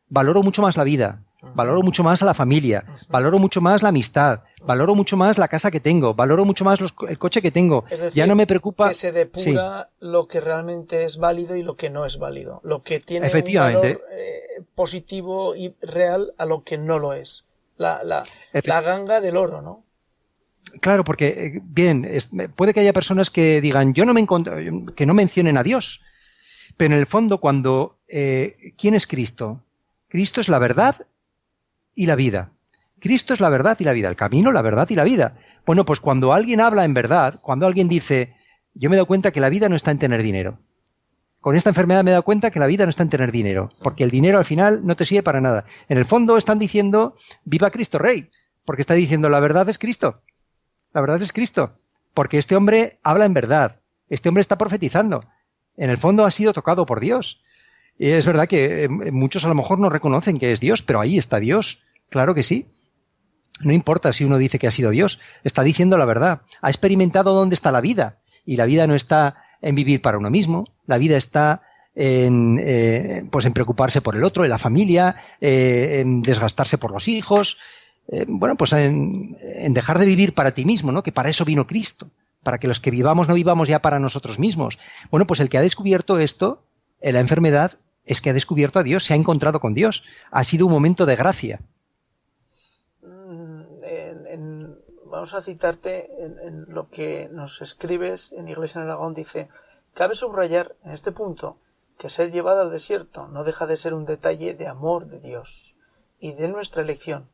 valoro 0.09 0.43
mucho 0.43 0.62
más 0.62 0.79
la 0.79 0.85
vida, 0.85 1.25
valoro 1.54 1.82
mucho 1.82 2.02
más 2.02 2.23
a 2.23 2.25
la 2.25 2.35
familia, 2.35 2.85
valoro 3.09 3.38
mucho 3.38 3.61
más 3.61 3.82
la 3.82 3.90
amistad, 3.90 4.40
valoro 4.62 4.94
mucho 4.94 5.16
más 5.16 5.38
la 5.38 5.49
casa 5.49 5.70
que 5.70 5.80
tengo, 5.80 6.14
valoro 6.14 6.44
mucho 6.44 6.64
más 6.64 6.80
el 6.80 7.18
coche 7.18 7.42
que 7.42 7.50
tengo. 7.50 7.85
ya 8.12 8.26
no 8.26 8.37
me 8.37 8.47
preocupa. 8.47 8.88
Que 8.88 8.94
se 8.94 9.12
depura 9.12 9.90
lo 10.00 10.26
que 10.28 10.40
realmente 10.40 11.04
es 11.04 11.16
válido 11.18 11.56
y 11.56 11.62
lo 11.62 11.76
que 11.76 11.90
no 11.90 12.04
es 12.04 12.18
válido. 12.18 12.61
Lo 12.64 12.82
que 12.82 13.00
tiene 13.00 13.26
un 13.26 13.54
valor 13.54 13.87
eh, 14.12 14.62
positivo 14.75 15.54
y 15.54 15.75
real 15.80 16.32
a 16.38 16.47
lo 16.47 16.62
que 16.62 16.78
no 16.78 16.99
lo 16.99 17.12
es. 17.12 17.44
La, 17.76 18.02
la, 18.04 18.23
la 18.52 18.80
ganga 18.82 19.23
del 19.23 19.38
oro, 19.38 19.62
¿no? 19.62 19.82
Claro, 20.80 21.02
porque, 21.02 21.28
eh, 21.28 21.61
bien, 21.64 22.06
puede 22.54 22.75
que 22.75 22.80
haya 22.80 22.92
personas 22.92 23.30
que 23.30 23.61
digan, 23.61 23.94
yo 23.94 24.04
no 24.04 24.14
me 24.14 24.26
que 24.94 25.06
no 25.06 25.14
mencionen 25.14 25.56
a 25.56 25.62
Dios. 25.62 26.02
Pero 26.76 26.94
en 26.94 27.00
el 27.00 27.06
fondo, 27.06 27.38
cuando, 27.38 27.99
eh, 28.09 28.54
¿quién 28.78 28.94
es 28.94 29.06
Cristo? 29.06 29.61
Cristo 30.09 30.40
es 30.40 30.49
la 30.49 30.59
verdad 30.59 31.06
y 31.94 32.06
la 32.06 32.16
vida. 32.16 32.52
Cristo 33.00 33.32
es 33.32 33.40
la 33.40 33.49
verdad 33.49 33.76
y 33.80 33.85
la 33.85 33.92
vida, 33.92 34.09
el 34.09 34.16
camino, 34.16 34.52
la 34.52 34.62
verdad 34.62 34.88
y 34.90 34.94
la 34.94 35.04
vida. 35.04 35.37
Bueno, 35.64 35.85
pues 35.85 36.00
cuando 36.00 36.32
alguien 36.32 36.61
habla 36.61 36.85
en 36.85 36.94
verdad, 36.94 37.40
cuando 37.40 37.66
alguien 37.66 37.88
dice, 37.88 38.35
yo 38.75 38.90
me 38.90 38.97
he 38.97 38.99
dado 38.99 39.06
cuenta 39.06 39.32
que 39.32 39.40
la 39.40 39.49
vida 39.49 39.68
no 39.68 39.76
está 39.76 39.90
en 39.90 39.99
tener 39.99 40.23
dinero. 40.23 40.59
Con 41.40 41.56
esta 41.56 41.70
enfermedad 41.70 42.04
me 42.04 42.11
he 42.11 42.12
dado 42.12 42.25
cuenta 42.25 42.50
que 42.50 42.61
la 42.61 42.66
vida 42.66 42.85
no 42.85 42.90
está 42.90 43.02
en 43.02 43.09
tener 43.09 43.32
dinero, 43.32 43.70
porque 43.82 44.04
el 44.04 44.11
dinero 44.11 44.37
al 44.37 44.44
final 44.44 44.85
no 44.85 44.94
te 44.94 45.06
sirve 45.06 45.23
para 45.23 45.40
nada. 45.40 45.64
En 45.88 45.97
el 45.97 46.04
fondo 46.04 46.37
están 46.37 46.59
diciendo, 46.59 47.14
viva 47.44 47.70
Cristo 47.70 47.99
Rey, 47.99 48.30
porque 48.66 48.82
está 48.82 48.92
diciendo, 48.92 49.30
la 49.30 49.40
verdad 49.40 49.68
es 49.70 49.78
Cristo. 49.78 50.23
La 50.92 51.00
verdad 51.00 51.23
es 51.23 51.32
Cristo, 51.32 51.78
porque 52.12 52.37
este 52.37 52.56
hombre 52.56 52.99
habla 53.02 53.25
en 53.25 53.32
verdad, 53.32 53.80
este 54.09 54.28
hombre 54.28 54.42
está 54.42 54.59
profetizando. 54.59 55.25
En 55.76 55.88
el 55.88 55.97
fondo 55.97 56.26
ha 56.26 56.30
sido 56.30 56.52
tocado 56.52 56.85
por 56.85 57.00
Dios. 57.00 57.42
Es 58.00 58.25
verdad 58.25 58.49
que 58.49 58.85
eh, 58.85 58.88
muchos 58.88 59.45
a 59.45 59.49
lo 59.49 59.54
mejor 59.54 59.78
no 59.78 59.90
reconocen 59.90 60.38
que 60.38 60.52
es 60.52 60.61
Dios, 60.61 60.83
pero 60.83 61.00
ahí 61.00 61.19
está 61.19 61.38
Dios. 61.38 61.85
Claro 62.09 62.35
que 62.35 62.42
sí. 62.42 62.66
No 63.61 63.75
importa 63.75 64.11
si 64.12 64.25
uno 64.25 64.38
dice 64.38 64.59
que 64.59 64.66
ha 64.66 64.71
sido 64.71 64.90
Dios, 64.90 65.21
está 65.45 65.62
diciendo 65.62 65.99
la 65.99 66.07
verdad. 66.07 66.40
Ha 66.62 66.71
experimentado 66.71 67.35
dónde 67.35 67.54
está 67.54 67.71
la 67.71 67.83
vida. 67.83 68.19
Y 68.47 68.57
la 68.57 68.64
vida 68.64 68.87
no 68.87 68.95
está 68.95 69.35
en 69.61 69.75
vivir 69.75 70.00
para 70.00 70.16
uno 70.16 70.30
mismo, 70.30 70.64
la 70.87 70.97
vida 70.97 71.19
está 71.19 71.61
en, 71.95 72.59
eh, 72.59 73.25
pues 73.30 73.45
en 73.45 73.52
preocuparse 73.52 74.00
por 74.00 74.16
el 74.16 74.25
otro, 74.25 74.45
en 74.45 74.50
la 74.50 74.57
familia, 74.57 75.14
eh, 75.42 75.99
en 76.00 76.23
desgastarse 76.23 76.78
por 76.78 76.90
los 76.90 77.07
hijos, 77.07 77.59
bueno, 78.26 78.57
pues 78.57 78.73
en, 78.73 79.37
en, 79.40 79.75
dejar 79.75 79.99
de 79.99 80.07
vivir 80.07 80.35
para 80.35 80.52
ti 80.52 80.64
mismo, 80.64 80.90
¿no? 80.90 81.02
Que 81.02 81.12
para 81.12 81.28
eso 81.28 81.45
vino 81.45 81.66
Cristo, 81.66 82.11
para 82.42 82.59
que 82.59 82.66
los 82.66 82.80
que 82.80 82.90
vivamos 82.90 83.28
no 83.28 83.35
vivamos 83.35 83.69
ya 83.69 83.83
para 83.83 84.00
nosotros 84.00 84.38
mismos. 84.38 84.78
Bueno, 85.11 85.26
pues 85.26 85.38
el 85.38 85.49
que 85.49 85.59
ha 85.59 85.62
descubierto 85.62 86.19
esto, 86.19 86.64
en 87.00 87.14
la 87.14 87.21
enfermedad, 87.21 87.78
es 88.04 88.21
que 88.21 88.30
ha 88.30 88.35
descubierto 88.35 88.78
a 88.78 88.83
Dios, 88.83 89.04
se 89.04 89.14
ha 89.14 89.16
encontrado 89.16 89.61
con 89.61 89.75
Dios. 89.75 90.04
Ha 90.30 90.45
sido 90.45 90.66
un 90.66 90.73
momento 90.73 91.07
de 91.07 91.16
gracia. 91.16 91.61
Mm, 93.02 94.64
vamos 95.07 95.35
a 95.35 95.42
citarte 95.42 96.09
en, 96.25 96.38
en, 96.38 96.64
lo 96.69 96.88
que 96.88 97.28
nos 97.33 97.62
escribes 97.62 98.33
en 98.33 98.49
Iglesia 98.49 98.80
en 98.80 98.87
Aragón. 98.87 99.14
Dice, 99.14 99.49
cabe 99.95 100.14
subrayar 100.14 100.75
en 100.85 100.92
este 100.92 101.12
punto 101.12 101.57
que 101.99 102.09
ser 102.09 102.30
llevado 102.30 102.62
al 102.62 102.71
desierto 102.71 103.28
no 103.28 103.45
deja 103.45 103.66
de 103.66 103.76
ser 103.76 103.92
un 103.92 104.07
detalle 104.07 104.54
de 104.54 104.66
amor 104.66 105.07
de 105.07 105.21
Dios 105.21 105.76
y 106.19 106.33
de 106.33 106.49
nuestra 106.49 106.83
elección, 106.83 107.28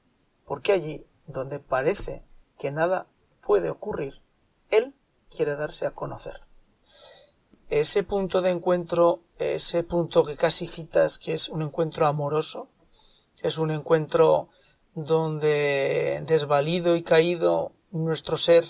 porque 0.44 0.72
allí, 0.72 1.06
donde 1.26 1.60
parece 1.60 2.24
que 2.58 2.72
nada 2.72 3.06
puede 3.44 3.70
ocurrir, 3.70 4.20
Él 4.70 4.92
quiere 5.30 5.54
darse 5.54 5.86
a 5.86 5.92
conocer. 5.92 6.45
Ese 7.70 8.02
punto 8.02 8.42
de 8.42 8.50
encuentro, 8.50 9.20
ese 9.38 9.82
punto 9.82 10.24
que 10.24 10.36
casi 10.36 10.66
citas 10.66 11.18
que 11.18 11.32
es 11.32 11.48
un 11.48 11.62
encuentro 11.62 12.06
amoroso, 12.06 12.68
es 13.42 13.58
un 13.58 13.70
encuentro 13.70 14.48
donde 14.94 16.22
desvalido 16.26 16.96
y 16.96 17.02
caído 17.02 17.72
nuestro 17.90 18.36
ser 18.36 18.64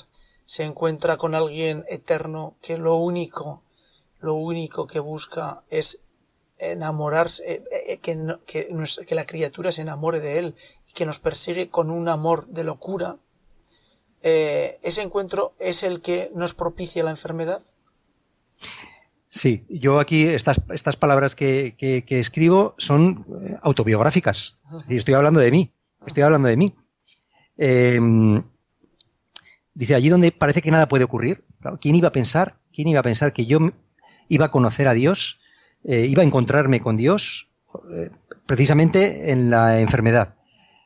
se 0.44 0.64
encuentra 0.64 1.16
con 1.16 1.34
alguien 1.34 1.84
eterno 1.88 2.54
que 2.62 2.78
lo 2.78 2.96
único 2.96 3.62
lo 4.20 4.34
único 4.34 4.86
que 4.86 5.00
busca 5.00 5.62
es 5.70 5.98
enamorarse, 6.58 7.42
eh, 7.52 7.64
eh, 7.70 7.98
que, 7.98 8.36
que, 8.46 8.68
que, 9.06 9.14
la 9.14 9.26
criatura 9.26 9.72
se 9.72 9.82
enamore 9.82 10.20
de 10.20 10.38
él 10.38 10.54
y 10.88 10.92
que 10.94 11.06
nos 11.06 11.20
persigue 11.20 11.68
con 11.68 11.90
un 11.90 12.08
amor 12.08 12.46
de 12.46 12.64
locura, 12.64 13.16
eh, 14.22 14.78
ese 14.82 15.02
encuentro 15.02 15.52
es 15.58 15.82
el 15.82 16.00
que 16.00 16.30
nos 16.34 16.54
propicia 16.54 17.04
la 17.04 17.10
enfermedad. 17.10 17.60
Sí, 19.28 19.66
yo 19.68 20.00
aquí 20.00 20.26
estas, 20.26 20.60
estas 20.70 20.96
palabras 20.96 21.34
que, 21.34 21.74
que, 21.76 22.18
escribo 22.18 22.74
son 22.78 23.26
autobiográficas. 23.62 24.60
estoy 24.88 25.14
hablando 25.14 25.40
de 25.40 25.50
mí. 25.50 25.72
Estoy 26.06 26.22
hablando 26.22 26.48
de 26.48 26.56
mí. 26.56 26.74
Eh, 27.58 28.00
dice, 29.74 29.94
allí 29.94 30.08
donde 30.08 30.32
parece 30.32 30.62
que 30.62 30.70
nada 30.70 30.88
puede 30.88 31.04
ocurrir, 31.04 31.44
¿quién 31.80 31.96
iba 31.96 32.08
a 32.08 32.12
pensar? 32.12 32.58
¿Quién 32.72 32.88
iba 32.88 33.00
a 33.00 33.02
pensar 33.02 33.32
que 33.32 33.46
yo 33.46 33.58
iba 34.28 34.46
a 34.46 34.50
conocer 34.50 34.88
a 34.88 34.94
Dios, 34.94 35.40
eh, 35.84 36.06
iba 36.06 36.22
a 36.22 36.26
encontrarme 36.26 36.80
con 36.80 36.96
Dios 36.96 37.52
eh, 37.94 38.10
precisamente 38.46 39.30
en 39.30 39.50
la 39.50 39.80
enfermedad. 39.80 40.34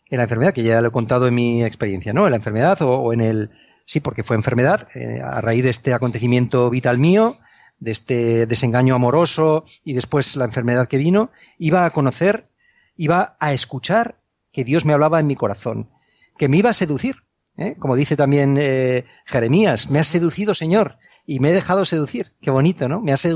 En 0.09 0.19
la 0.19 0.25
enfermedad, 0.25 0.53
que 0.53 0.63
ya 0.63 0.81
lo 0.81 0.89
he 0.89 0.93
contado 0.93 1.29
en 1.29 1.35
mi 1.35 1.65
experiencia, 1.65 2.13
¿no? 2.13 2.27
En 2.27 2.33
la 2.33 2.37
enfermedad 2.37 2.79
o, 2.83 3.13
en 3.13 3.21
el... 3.21 3.51
Sí, 3.85 4.01
porque 4.01 4.23
fue 4.23 4.37
enfermedad, 4.37 4.87
eh, 4.95 5.21
a 5.23 5.41
raíz 5.41 5.65
de 5.65 5.71
este 5.71 5.93
acontecimiento 5.95 6.71
vital 6.71 6.99
mío, 6.99 7.37
de 7.81 7.91
este 7.91 8.47
desengaño 8.47 8.95
amoroso 8.95 9.65
y 9.85 9.95
después 9.95 10.37
la 10.37 10.45
enfermedad 10.45 10.87
que 10.87 10.99
vino, 10.99 11.31
iba 11.59 11.85
a 11.85 11.91
conocer, 11.91 12.51
iba 12.97 13.37
a 13.41 13.53
escuchar 13.53 14.21
que 14.53 14.65
Dios 14.65 14.85
me 14.85 14.93
hablaba 14.93 15.21
en 15.21 15.27
mi 15.27 15.35
corazón, 15.35 15.91
que 16.39 16.49
me 16.49 16.59
iba 16.59 16.71
a 16.71 16.75
seducir, 16.75 17.17
¿eh? 17.57 17.77
como 17.79 17.97
dice 17.97 18.17
también 18.17 18.57
eh, 18.59 19.05
Jeremías, 19.25 19.91
me 19.91 19.99
has 19.99 20.09
seducido 20.09 20.55
Señor 20.55 20.99
y 21.27 21.41
me 21.41 21.51
he 21.51 21.55
dejado 21.55 21.85
seducir. 21.85 22.33
Qué 22.41 22.51
bonito, 22.51 22.89
¿no? 22.89 23.01
Me 23.01 23.13
has, 23.13 23.27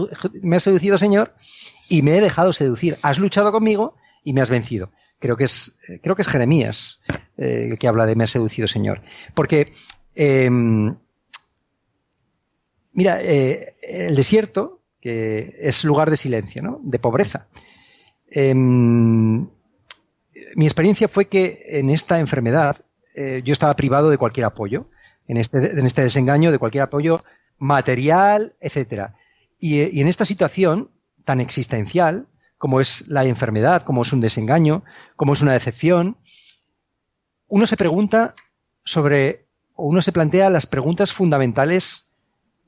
me 0.42 0.56
has 0.56 0.62
seducido 0.62 0.98
Señor 0.98 1.34
y 1.88 2.02
me 2.02 2.16
he 2.16 2.20
dejado 2.20 2.52
seducir. 2.52 2.98
Has 3.02 3.18
luchado 3.18 3.52
conmigo 3.52 3.96
y 4.24 4.32
me 4.32 4.40
has 4.40 4.50
vencido. 4.50 4.92
Creo 5.18 5.36
que 5.36 5.44
es, 5.44 5.78
creo 6.02 6.16
que 6.16 6.22
es 6.22 6.28
Jeremías 6.28 7.00
eh, 7.36 7.68
el 7.70 7.78
que 7.78 7.88
habla 7.88 8.06
de 8.06 8.16
me 8.16 8.24
has 8.24 8.30
seducido 8.30 8.66
Señor. 8.66 9.02
Porque, 9.34 9.72
em, 10.14 10.96
mira, 12.94 13.20
eh, 13.20 13.68
el 13.82 14.16
desierto, 14.16 14.80
que 15.00 15.54
es 15.60 15.84
lugar 15.84 16.10
de 16.10 16.16
silencio, 16.16 16.62
¿no? 16.62 16.80
De 16.82 16.98
pobreza. 16.98 17.48
Em, 18.30 19.42
mi 20.56 20.64
experiencia 20.64 21.08
fue 21.08 21.28
que 21.28 21.60
en 21.66 21.90
esta 21.90 22.18
enfermedad 22.18 22.76
eh, 23.14 23.42
yo 23.44 23.52
estaba 23.52 23.76
privado 23.76 24.10
de 24.10 24.18
cualquier 24.18 24.46
apoyo, 24.46 24.88
en 25.26 25.36
este, 25.36 25.78
este 25.84 26.02
desengaño, 26.02 26.50
de 26.50 26.58
cualquier 26.58 26.84
apoyo 26.84 27.22
material, 27.58 28.56
etcétera. 28.60 29.14
Y, 29.58 29.82
y, 29.96 30.00
en 30.00 30.08
esta 30.08 30.24
situación 30.24 30.90
tan 31.24 31.40
existencial, 31.40 32.28
como 32.58 32.80
es 32.80 33.08
la 33.08 33.24
enfermedad, 33.24 33.82
como 33.82 34.02
es 34.02 34.12
un 34.12 34.20
desengaño, 34.20 34.84
como 35.16 35.32
es 35.32 35.42
una 35.42 35.52
decepción, 35.52 36.18
uno 37.48 37.66
se 37.66 37.76
pregunta 37.76 38.34
sobre, 38.84 39.46
o 39.74 39.86
uno 39.86 40.02
se 40.02 40.12
plantea 40.12 40.50
las 40.50 40.66
preguntas 40.66 41.12
fundamentales 41.12 42.13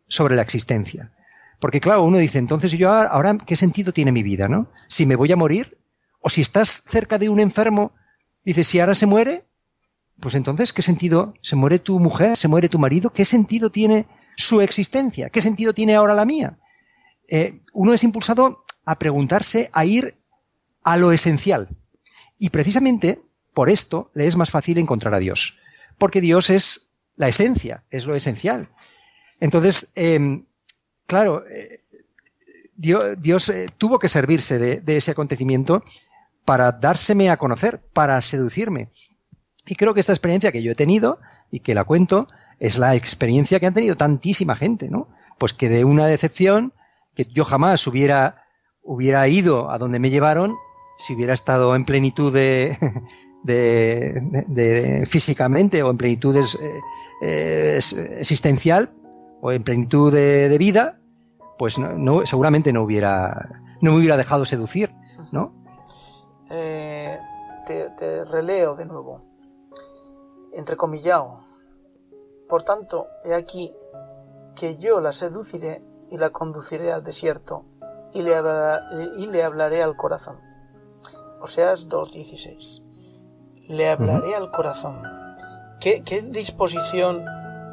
sobre 0.08 0.36
la 0.36 0.42
existencia. 0.42 1.12
Porque 1.58 1.80
claro, 1.80 2.04
uno 2.04 2.18
dice, 2.18 2.38
entonces 2.38 2.72
yo 2.72 2.92
ahora, 2.92 3.38
¿qué 3.38 3.56
sentido 3.56 3.92
tiene 3.92 4.12
mi 4.12 4.22
vida? 4.22 4.48
¿no? 4.48 4.70
Si 4.88 5.06
me 5.06 5.16
voy 5.16 5.32
a 5.32 5.36
morir, 5.36 5.78
o 6.20 6.28
si 6.28 6.40
estás 6.40 6.82
cerca 6.82 7.18
de 7.18 7.28
un 7.28 7.40
enfermo, 7.40 7.92
dices, 8.44 8.66
si 8.66 8.80
ahora 8.80 8.94
se 8.94 9.06
muere, 9.06 9.46
pues 10.20 10.34
entonces, 10.34 10.72
¿qué 10.72 10.82
sentido? 10.82 11.34
¿Se 11.42 11.56
muere 11.56 11.78
tu 11.78 12.00
mujer? 12.00 12.36
¿Se 12.36 12.48
muere 12.48 12.68
tu 12.68 12.78
marido? 12.78 13.10
¿Qué 13.10 13.24
sentido 13.24 13.70
tiene 13.70 14.06
su 14.36 14.60
existencia? 14.60 15.30
¿Qué 15.30 15.40
sentido 15.40 15.74
tiene 15.74 15.94
ahora 15.94 16.14
la 16.14 16.24
mía? 16.24 16.58
Eh, 17.28 17.60
uno 17.72 17.92
es 17.92 18.02
impulsado 18.04 18.64
a 18.84 18.98
preguntarse, 18.98 19.70
a 19.72 19.84
ir 19.84 20.18
a 20.82 20.96
lo 20.96 21.12
esencial. 21.12 21.68
Y 22.38 22.50
precisamente 22.50 23.22
por 23.52 23.70
esto 23.70 24.10
le 24.14 24.26
es 24.26 24.36
más 24.36 24.50
fácil 24.50 24.78
encontrar 24.78 25.14
a 25.14 25.18
Dios. 25.18 25.58
Porque 25.98 26.20
Dios 26.20 26.50
es 26.50 26.98
la 27.16 27.28
esencia, 27.28 27.84
es 27.90 28.06
lo 28.06 28.14
esencial. 28.14 28.68
Entonces, 29.40 29.92
eh, 29.96 30.42
claro, 31.06 31.44
eh, 31.46 31.78
Dios, 32.76 33.48
eh, 33.48 33.68
tuvo 33.78 33.98
que 33.98 34.08
servirse 34.08 34.58
de, 34.58 34.96
ese 34.96 35.10
acontecimiento 35.10 35.82
para 36.44 36.72
dárseme 36.72 37.30
a 37.30 37.36
conocer, 37.36 37.80
para 37.92 38.20
seducirme. 38.20 38.90
Y 39.66 39.74
creo 39.74 39.94
que 39.94 40.00
esta 40.00 40.12
experiencia 40.12 40.52
que 40.52 40.62
yo 40.62 40.72
he 40.72 40.76
tenido 40.76 41.18
y 41.50 41.60
que 41.60 41.74
la 41.74 41.84
cuento 41.84 42.28
es 42.60 42.78
la 42.78 42.94
experiencia 42.94 43.58
que 43.58 43.66
han 43.66 43.74
tenido 43.74 43.96
tantísima 43.96 44.54
gente, 44.56 44.90
¿no? 44.90 45.08
Pues 45.38 45.52
que 45.52 45.68
de 45.68 45.84
una 45.84 46.06
decepción 46.06 46.72
que 47.14 47.24
yo 47.24 47.44
jamás 47.44 47.86
hubiera, 47.86 48.44
hubiera 48.82 49.26
ido 49.26 49.70
a 49.70 49.78
donde 49.78 49.98
me 49.98 50.10
llevaron 50.10 50.54
si 50.98 51.14
hubiera 51.14 51.34
estado 51.34 51.74
en 51.74 51.84
plenitud 51.84 52.32
de, 52.32 52.78
de, 53.42 55.04
físicamente 55.08 55.82
o 55.82 55.90
en 55.90 55.96
plenitud 55.96 56.36
eh, 57.22 57.80
existencial 58.18 58.94
o 59.46 59.52
en 59.52 59.62
plenitud 59.62 60.12
de, 60.12 60.58
vida, 60.58 60.98
pues 61.56 61.78
no, 61.78 61.92
no, 61.92 62.26
seguramente 62.26 62.72
no 62.72 62.82
hubiera, 62.82 63.48
no 63.80 63.92
me 63.92 63.98
hubiera 63.98 64.16
dejado 64.16 64.44
seducir, 64.44 64.92
¿no? 65.30 65.52
Eh, 66.50 67.16
te, 67.64 67.90
te 67.90 68.24
releo 68.24 68.74
de 68.74 68.86
nuevo 68.86 69.22
entrecomillado. 70.52 71.38
Por 72.48 72.64
tanto, 72.64 73.06
he 73.24 73.34
aquí 73.34 73.72
que 74.56 74.78
yo 74.78 74.98
la 74.98 75.12
seduciré 75.12 75.80
y 76.10 76.18
la 76.18 76.30
conduciré 76.30 76.92
al 76.92 77.04
desierto 77.04 77.62
y 78.14 78.22
le, 78.22 78.34
hablará, 78.34 78.80
y 79.16 79.28
le 79.28 79.44
hablaré 79.44 79.80
al 79.80 79.94
corazón. 79.94 80.38
Oseas 81.40 81.88
2.16. 81.88 82.82
Le 83.68 83.90
hablaré 83.90 84.26
uh 84.26 84.32
-huh. 84.32 84.36
al 84.38 84.50
corazón. 84.50 85.00
¿Qué, 85.78 86.02
¿Qué 86.02 86.22
disposición 86.22 87.24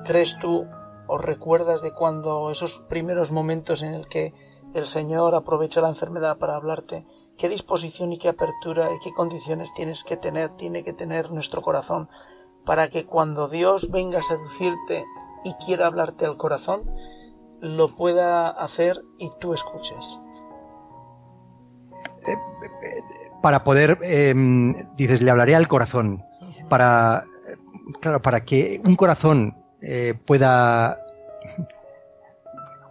crees 0.05 0.37
tú 0.39 0.67
o 1.07 1.17
recuerdas 1.17 1.81
de 1.81 1.91
cuando 1.91 2.49
esos 2.49 2.79
primeros 2.89 3.31
momentos 3.31 3.81
en 3.81 3.93
el 3.93 4.07
que 4.07 4.33
el 4.73 4.85
Señor 4.85 5.35
aprovecha 5.35 5.81
la 5.81 5.89
enfermedad 5.89 6.37
para 6.37 6.55
hablarte? 6.55 7.05
¿Qué 7.37 7.49
disposición 7.49 8.13
y 8.13 8.17
qué 8.17 8.29
apertura 8.29 8.89
y 8.93 8.99
qué 8.99 9.11
condiciones 9.11 9.73
tienes 9.73 10.03
que 10.03 10.17
tener, 10.17 10.49
tiene 10.49 10.83
que 10.83 10.93
tener 10.93 11.31
nuestro 11.31 11.61
corazón 11.61 12.09
para 12.65 12.89
que 12.89 13.05
cuando 13.05 13.47
Dios 13.47 13.91
venga 13.91 14.19
a 14.19 14.23
seducirte 14.23 15.03
y 15.43 15.53
quiera 15.65 15.87
hablarte 15.87 16.25
al 16.25 16.37
corazón, 16.37 16.83
lo 17.59 17.87
pueda 17.89 18.49
hacer 18.49 19.01
y 19.17 19.29
tú 19.39 19.53
escuches. 19.53 20.19
Eh, 22.25 22.35
para 23.41 23.63
poder, 23.63 23.97
eh, 24.03 24.33
dices, 24.95 25.21
le 25.21 25.31
hablaré 25.31 25.55
al 25.55 25.67
corazón. 25.67 26.23
Para, 26.69 27.25
claro, 27.99 28.21
para 28.21 28.45
que 28.45 28.79
un 28.85 28.95
corazón 28.95 29.62
eh, 29.83 30.13
pueda 30.25 30.97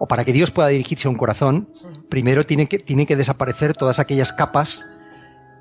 o 0.02 0.08
para 0.08 0.24
que 0.24 0.32
Dios 0.32 0.50
pueda 0.50 0.66
dirigirse 0.66 1.06
a 1.06 1.12
un 1.12 1.16
corazón, 1.16 1.68
primero 2.08 2.44
tiene 2.44 2.66
que, 2.66 2.78
que 2.78 3.16
desaparecer 3.16 3.74
todas 3.74 4.00
aquellas 4.00 4.32
capas 4.32 4.84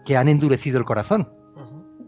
que 0.04 0.18
han 0.18 0.28
endurecido 0.28 0.80
el 0.80 0.84
corazón, 0.84 1.32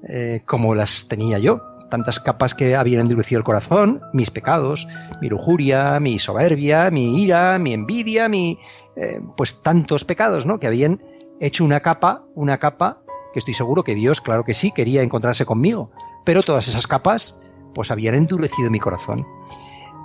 eh, 0.09 0.41
como 0.47 0.73
las 0.73 1.07
tenía 1.07 1.37
yo. 1.37 1.61
Tantas 1.91 2.19
capas 2.19 2.55
que 2.55 2.75
habían 2.75 3.01
endurecido 3.01 3.37
el 3.37 3.43
corazón, 3.43 4.01
mis 4.13 4.31
pecados, 4.31 4.87
mi 5.21 5.29
lujuria, 5.29 5.99
mi 5.99 6.17
soberbia, 6.17 6.89
mi 6.89 7.21
ira, 7.21 7.59
mi 7.59 7.73
envidia, 7.73 8.27
mi, 8.29 8.57
eh, 8.95 9.19
pues 9.37 9.61
tantos 9.61 10.03
pecados, 10.03 10.47
¿no? 10.47 10.59
Que 10.59 10.65
habían 10.65 11.03
hecho 11.39 11.63
una 11.63 11.81
capa, 11.81 12.25
una 12.33 12.57
capa 12.57 13.03
que 13.31 13.37
estoy 13.37 13.53
seguro 13.53 13.83
que 13.83 13.93
Dios, 13.93 14.21
claro 14.21 14.43
que 14.43 14.55
sí, 14.55 14.71
quería 14.71 15.03
encontrarse 15.03 15.45
conmigo, 15.45 15.91
pero 16.25 16.41
todas 16.41 16.67
esas 16.67 16.87
capas, 16.87 17.52
pues 17.73 17.91
habían 17.91 18.15
endurecido 18.15 18.69
mi 18.69 18.79
corazón. 18.79 19.25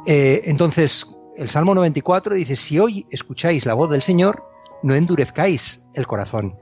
Eh, 0.06 0.42
entonces, 0.44 1.18
el 1.36 1.48
Salmo 1.48 1.74
94 1.74 2.34
dice, 2.34 2.56
si 2.56 2.78
hoy 2.78 3.06
escucháis 3.10 3.66
la 3.66 3.74
voz 3.74 3.90
del 3.90 4.02
Señor, 4.02 4.44
no 4.82 4.94
endurezcáis 4.94 5.88
el 5.94 6.06
corazón. 6.06 6.56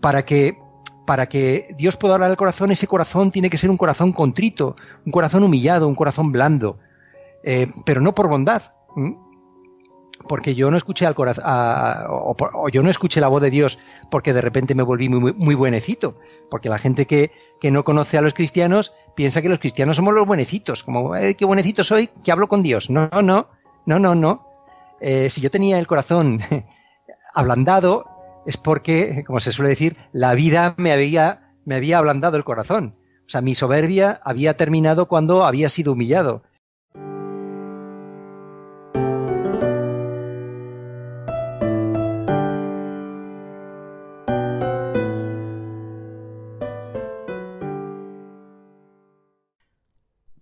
Para 0.00 0.24
que, 0.24 0.58
para 1.06 1.28
que 1.28 1.74
Dios 1.76 1.96
pueda 1.96 2.14
hablar 2.14 2.30
al 2.30 2.36
corazón, 2.36 2.70
ese 2.70 2.86
corazón 2.86 3.30
tiene 3.30 3.50
que 3.50 3.56
ser 3.56 3.70
un 3.70 3.76
corazón 3.76 4.12
contrito, 4.12 4.76
un 5.04 5.12
corazón 5.12 5.42
humillado, 5.42 5.88
un 5.88 5.94
corazón 5.94 6.32
blando, 6.32 6.78
eh, 7.44 7.68
pero 7.84 8.00
no 8.00 8.14
por 8.14 8.28
bondad 8.28 8.62
porque 10.26 10.54
yo 10.54 10.70
no 10.70 10.76
escuché 10.76 11.06
al 11.06 11.14
corazón, 11.14 11.44
o, 11.46 12.68
yo 12.68 12.82
no 12.82 12.90
escuché 12.90 13.20
la 13.20 13.28
voz 13.28 13.42
de 13.42 13.50
Dios 13.50 13.78
porque 14.10 14.32
de 14.32 14.40
repente 14.40 14.74
me 14.74 14.82
volví 14.82 15.08
muy, 15.08 15.54
buenecito, 15.54 16.18
porque 16.50 16.68
la 16.68 16.78
gente 16.78 17.06
que, 17.06 17.30
no 17.70 17.84
conoce 17.84 18.18
a 18.18 18.22
los 18.22 18.34
cristianos 18.34 18.94
piensa 19.14 19.42
que 19.42 19.48
los 19.48 19.58
cristianos 19.58 19.96
somos 19.96 20.14
los 20.14 20.26
buenecitos, 20.26 20.82
como, 20.82 21.12
qué 21.12 21.44
buenecito 21.44 21.82
soy, 21.82 22.08
que 22.24 22.32
hablo 22.32 22.48
con 22.48 22.62
Dios. 22.62 22.90
No, 22.90 23.08
no, 23.22 23.48
no, 23.86 23.98
no, 23.98 24.14
no. 24.14 24.46
Eh, 25.00 25.28
si 25.30 25.40
yo 25.40 25.50
tenía 25.50 25.78
el 25.78 25.86
corazón 25.86 26.40
ablandado, 27.34 28.04
es 28.46 28.56
porque, 28.56 29.24
como 29.26 29.40
se 29.40 29.52
suele 29.52 29.70
decir, 29.70 29.96
la 30.12 30.34
vida 30.34 30.74
me 30.78 30.92
había, 30.92 31.52
me 31.64 31.74
había 31.74 31.98
ablandado 31.98 32.36
el 32.36 32.44
corazón. 32.44 32.94
O 33.26 33.28
sea, 33.28 33.40
mi 33.40 33.54
soberbia 33.54 34.20
había 34.22 34.56
terminado 34.56 35.06
cuando 35.08 35.44
había 35.44 35.68
sido 35.68 35.92
humillado. 35.92 36.42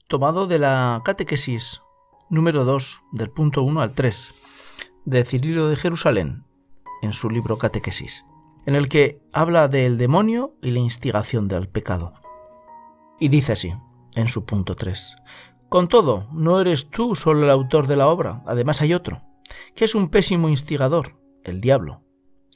Tomado 0.08 0.46
de 0.46 0.58
la 0.58 1.00
catequesis 1.04 1.80
número 2.28 2.64
2, 2.64 3.02
del 3.12 3.30
punto 3.30 3.62
1 3.62 3.80
al 3.80 3.92
3, 3.92 4.34
de 5.04 5.24
Cirilo 5.24 5.68
de 5.68 5.76
Jerusalén, 5.76 6.44
en 7.02 7.12
su 7.12 7.30
libro 7.30 7.58
Catequesis, 7.58 8.24
en 8.66 8.74
el 8.74 8.88
que 8.88 9.20
habla 9.32 9.68
del 9.68 9.98
demonio 9.98 10.54
y 10.62 10.70
la 10.70 10.80
instigación 10.80 11.48
del 11.48 11.68
pecado. 11.68 12.14
Y 13.18 13.28
dice 13.28 13.52
así, 13.52 13.72
en 14.14 14.28
su 14.28 14.44
punto 14.44 14.74
3, 14.74 15.16
Con 15.68 15.88
todo, 15.88 16.28
no 16.32 16.60
eres 16.60 16.90
tú 16.90 17.14
solo 17.14 17.44
el 17.44 17.50
autor 17.50 17.86
de 17.86 17.96
la 17.96 18.08
obra, 18.08 18.42
además 18.46 18.80
hay 18.80 18.94
otro, 18.94 19.22
que 19.74 19.84
es 19.84 19.94
un 19.94 20.08
pésimo 20.08 20.48
instigador, 20.48 21.16
el 21.44 21.60
diablo. 21.60 22.02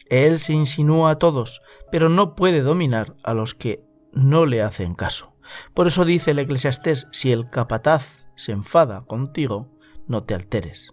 Él 0.06 0.38
se 0.38 0.54
insinúa 0.54 1.10
a 1.10 1.18
todos, 1.18 1.60
pero 1.90 2.08
no 2.08 2.34
puede 2.34 2.62
dominar 2.62 3.14
a 3.22 3.34
los 3.34 3.54
que 3.54 3.87
no 4.12 4.46
le 4.46 4.62
hacen 4.62 4.94
caso. 4.94 5.34
Por 5.74 5.86
eso 5.86 6.04
dice 6.04 6.32
el 6.32 6.38
eclesiastés, 6.38 7.06
si 7.10 7.32
el 7.32 7.50
capataz 7.50 8.26
se 8.34 8.52
enfada 8.52 9.02
contigo, 9.02 9.68
no 10.06 10.24
te 10.24 10.34
alteres. 10.34 10.92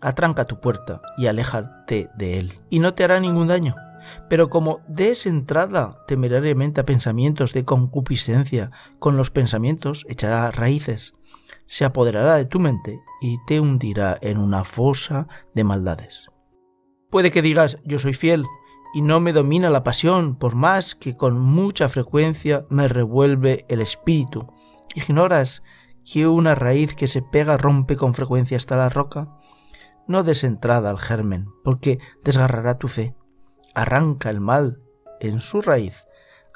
Atranca 0.00 0.44
tu 0.44 0.60
puerta 0.60 1.00
y 1.16 1.26
aléjate 1.26 2.10
de 2.16 2.38
él, 2.38 2.60
y 2.70 2.78
no 2.78 2.94
te 2.94 3.04
hará 3.04 3.20
ningún 3.20 3.48
daño. 3.48 3.74
Pero 4.28 4.50
como 4.50 4.80
des 4.86 5.24
entrada 5.24 6.04
temerariamente 6.06 6.80
a 6.80 6.84
pensamientos 6.84 7.54
de 7.54 7.64
concupiscencia, 7.64 8.70
con 8.98 9.16
los 9.16 9.30
pensamientos 9.30 10.04
echará 10.08 10.50
raíces, 10.50 11.14
se 11.66 11.86
apoderará 11.86 12.36
de 12.36 12.44
tu 12.44 12.60
mente 12.60 13.00
y 13.22 13.38
te 13.46 13.60
hundirá 13.60 14.18
en 14.20 14.38
una 14.38 14.64
fosa 14.64 15.26
de 15.54 15.64
maldades. 15.64 16.28
Puede 17.10 17.30
que 17.30 17.42
digas, 17.42 17.78
yo 17.84 17.98
soy 17.98 18.12
fiel, 18.12 18.44
y 18.94 19.02
no 19.02 19.20
me 19.20 19.32
domina 19.32 19.70
la 19.70 19.82
pasión, 19.82 20.36
por 20.36 20.54
más 20.54 20.94
que 20.94 21.16
con 21.16 21.38
mucha 21.38 21.88
frecuencia 21.88 22.64
me 22.70 22.88
revuelve 22.88 23.64
el 23.68 23.80
espíritu. 23.80 24.46
¿Ignoras 24.94 25.62
que 26.04 26.26
una 26.26 26.54
raíz 26.54 26.94
que 26.94 27.08
se 27.08 27.20
pega 27.20 27.56
rompe 27.56 27.96
con 27.96 28.14
frecuencia 28.14 28.56
hasta 28.56 28.76
la 28.76 28.88
roca? 28.88 29.28
No 30.06 30.22
des 30.22 30.44
entrada 30.44 30.90
al 30.90 30.98
germen, 30.98 31.48
porque 31.64 31.98
desgarrará 32.22 32.78
tu 32.78 32.88
fe. 32.88 33.14
Arranca 33.74 34.30
el 34.30 34.40
mal 34.40 34.80
en 35.20 35.40
su 35.40 35.60
raíz 35.60 36.06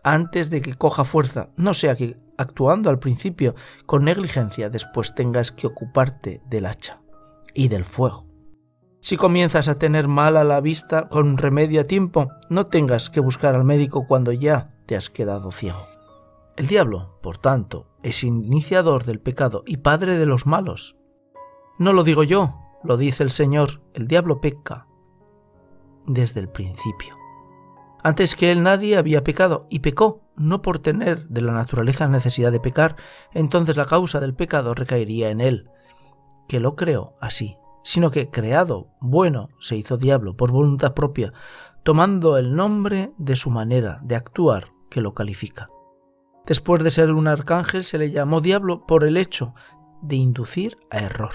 antes 0.05 0.51
de 0.51 0.63
que 0.63 0.75
coja 0.75 1.05
fuerza, 1.05 1.51
no 1.57 1.75
sea 1.75 1.95
que, 1.95 2.17
actuando 2.37 2.91
al 2.91 2.99
principio 2.99 3.55
con 3.87 4.05
negligencia, 4.05 4.71
después 4.71 5.15
tengas 5.15 5.51
que 5.53 5.67
ocuparte 5.67 6.41
del 6.47 6.67
hacha 6.67 7.01
y 7.55 7.69
del 7.69 7.85
fuego. 7.85 8.28
Si 9.01 9.17
comienzas 9.17 9.69
a 9.69 9.79
tener 9.79 10.09
mal 10.09 10.37
a 10.37 10.45
la 10.45 10.61
vista 10.61 11.09
con 11.09 11.39
remedio 11.39 11.81
a 11.81 11.85
tiempo, 11.85 12.31
no 12.49 12.67
tengas 12.67 13.11
que 13.11 13.21
buscar 13.21 13.55
al 13.55 13.65
médico 13.65 14.07
cuando 14.09 14.33
ya 14.33 14.75
te 14.87 14.97
has 14.97 15.09
quedado 15.09 15.53
ciego. 15.53 15.87
El 16.57 16.67
diablo, 16.67 17.17
por 17.23 17.39
tanto, 17.39 17.87
es 18.03 18.25
iniciador 18.25 19.05
del 19.05 19.21
pecado 19.21 19.63
y 19.67 19.79
padre 19.79 20.19
de 20.19 20.27
los 20.27 20.47
malos. 20.47 20.97
No 21.79 21.93
lo 21.93 22.03
digo 22.03 22.25
yo, 22.25 22.57
lo 22.83 22.97
dice 22.97 23.23
el 23.23 23.31
Señor, 23.31 23.83
el 23.95 24.09
diablo 24.09 24.41
peca 24.41 24.87
desde 26.07 26.41
el 26.41 26.49
principio. 26.49 27.15
Antes 28.03 28.35
que 28.35 28.51
él 28.51 28.65
nadie 28.65 28.97
había 28.97 29.23
pecado 29.23 29.67
y 29.71 29.81
pecó, 29.81 30.23
no 30.37 30.61
por 30.61 30.81
tener 30.81 31.29
de 31.29 31.43
la 31.43 31.53
naturaleza 31.53 32.09
necesidad 32.09 32.51
de 32.51 32.61
pecar, 32.61 32.97
entonces 33.33 33.77
la 33.77 33.87
causa 33.87 34.19
del 34.19 34.35
pecado 34.35 34.75
recaería 34.75 35.31
en 35.31 35.41
él, 35.41 35.71
que 36.49 36.59
lo 36.59 36.75
creó 36.75 37.15
así 37.21 37.57
sino 37.83 38.11
que 38.11 38.31
creado 38.31 38.89
bueno 39.01 39.49
se 39.61 39.77
hizo 39.77 39.97
diablo 39.97 40.37
por 40.37 40.53
voluntad 40.53 40.95
propia, 40.95 41.33
tomando 41.83 42.37
el 42.37 42.55
nombre 42.55 43.13
de 43.19 43.37
su 43.37 43.51
manera 43.51 44.01
de 44.03 44.17
actuar 44.17 44.69
que 44.91 45.01
lo 45.01 45.15
califica. 45.15 45.69
Después 46.47 46.83
de 46.83 46.91
ser 46.91 47.13
un 47.13 47.29
arcángel 47.29 47.85
se 47.85 47.99
le 47.99 48.11
llamó 48.11 48.41
diablo 48.41 48.87
por 48.87 49.05
el 49.05 49.17
hecho 49.17 49.55
de 50.03 50.17
inducir 50.17 50.79
a 50.91 51.01
error, 51.01 51.35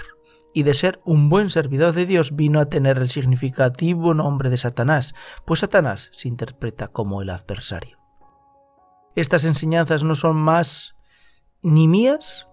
y 0.52 0.62
de 0.62 0.74
ser 0.74 1.00
un 1.04 1.28
buen 1.28 1.50
servidor 1.50 1.92
de 1.92 2.06
Dios 2.06 2.34
vino 2.34 2.60
a 2.60 2.66
tener 2.66 2.98
el 2.98 3.08
significativo 3.08 4.14
nombre 4.14 4.50
de 4.50 4.56
Satanás, 4.56 5.14
pues 5.44 5.60
Satanás 5.60 6.08
se 6.12 6.28
interpreta 6.28 6.88
como 6.88 7.20
el 7.20 7.30
adversario. 7.30 7.98
Estas 9.16 9.44
enseñanzas 9.44 10.04
no 10.04 10.14
son 10.14 10.36
más 10.36 10.94
ni 11.62 11.88
mías, 11.88 12.48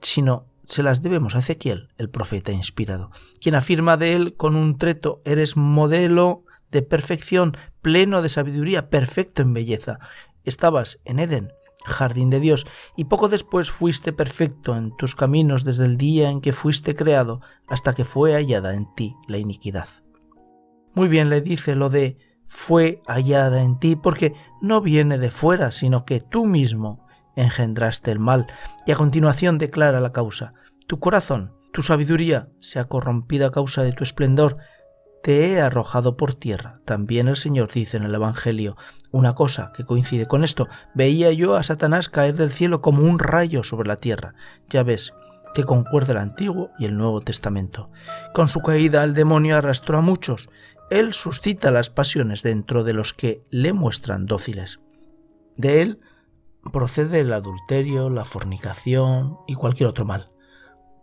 sino 0.00 0.46
se 0.68 0.82
las 0.82 1.02
debemos 1.02 1.34
a 1.34 1.38
Ezequiel, 1.38 1.88
el 1.96 2.10
profeta 2.10 2.52
inspirado, 2.52 3.10
quien 3.40 3.54
afirma 3.54 3.96
de 3.96 4.12
él 4.12 4.36
con 4.36 4.54
un 4.54 4.76
treto, 4.76 5.22
eres 5.24 5.56
modelo 5.56 6.44
de 6.70 6.82
perfección, 6.82 7.56
pleno 7.80 8.20
de 8.20 8.28
sabiduría, 8.28 8.90
perfecto 8.90 9.40
en 9.40 9.54
belleza. 9.54 9.98
Estabas 10.44 11.00
en 11.06 11.20
Edén, 11.20 11.52
jardín 11.86 12.28
de 12.28 12.40
Dios, 12.40 12.66
y 12.96 13.04
poco 13.04 13.30
después 13.30 13.70
fuiste 13.70 14.12
perfecto 14.12 14.76
en 14.76 14.94
tus 14.96 15.14
caminos 15.14 15.64
desde 15.64 15.86
el 15.86 15.96
día 15.96 16.28
en 16.28 16.42
que 16.42 16.52
fuiste 16.52 16.94
creado 16.94 17.40
hasta 17.66 17.94
que 17.94 18.04
fue 18.04 18.34
hallada 18.34 18.74
en 18.74 18.92
ti 18.94 19.16
la 19.26 19.38
iniquidad. 19.38 19.88
Muy 20.94 21.08
bien 21.08 21.30
le 21.30 21.40
dice 21.40 21.76
lo 21.76 21.88
de 21.88 22.18
fue 22.46 23.00
hallada 23.06 23.62
en 23.62 23.78
ti 23.78 23.96
porque 23.96 24.34
no 24.60 24.82
viene 24.82 25.16
de 25.16 25.30
fuera, 25.30 25.70
sino 25.70 26.04
que 26.04 26.20
tú 26.20 26.44
mismo 26.44 27.07
engendraste 27.38 28.10
el 28.10 28.18
mal. 28.18 28.46
Y 28.86 28.92
a 28.92 28.96
continuación 28.96 29.58
declara 29.58 30.00
la 30.00 30.12
causa. 30.12 30.54
Tu 30.86 30.98
corazón, 30.98 31.52
tu 31.72 31.82
sabiduría, 31.82 32.48
se 32.60 32.78
ha 32.78 32.84
corrompido 32.84 33.46
a 33.46 33.52
causa 33.52 33.82
de 33.82 33.92
tu 33.92 34.04
esplendor, 34.04 34.58
te 35.22 35.52
he 35.52 35.60
arrojado 35.60 36.16
por 36.16 36.34
tierra. 36.34 36.80
También 36.84 37.28
el 37.28 37.36
Señor 37.36 37.72
dice 37.72 37.96
en 37.96 38.04
el 38.04 38.14
Evangelio 38.14 38.76
una 39.10 39.34
cosa 39.34 39.72
que 39.74 39.84
coincide 39.84 40.26
con 40.26 40.44
esto. 40.44 40.68
Veía 40.94 41.32
yo 41.32 41.56
a 41.56 41.62
Satanás 41.62 42.08
caer 42.08 42.36
del 42.36 42.52
cielo 42.52 42.80
como 42.80 43.02
un 43.02 43.18
rayo 43.18 43.62
sobre 43.62 43.88
la 43.88 43.96
tierra. 43.96 44.34
Ya 44.68 44.82
ves 44.82 45.12
que 45.54 45.64
concuerda 45.64 46.12
el 46.12 46.18
Antiguo 46.18 46.70
y 46.78 46.84
el 46.84 46.96
Nuevo 46.96 47.20
Testamento. 47.20 47.90
Con 48.32 48.48
su 48.48 48.60
caída 48.60 49.02
el 49.02 49.14
demonio 49.14 49.56
arrastró 49.56 49.98
a 49.98 50.02
muchos. 50.02 50.48
Él 50.90 51.12
suscita 51.12 51.70
las 51.70 51.90
pasiones 51.90 52.42
dentro 52.42 52.84
de 52.84 52.94
los 52.94 53.12
que 53.12 53.42
le 53.50 53.72
muestran 53.72 54.26
dóciles. 54.26 54.80
De 55.56 55.82
él 55.82 56.00
procede 56.70 57.20
el 57.20 57.32
adulterio, 57.32 58.10
la 58.10 58.24
fornicación 58.24 59.38
y 59.46 59.54
cualquier 59.54 59.88
otro 59.88 60.04
mal. 60.04 60.32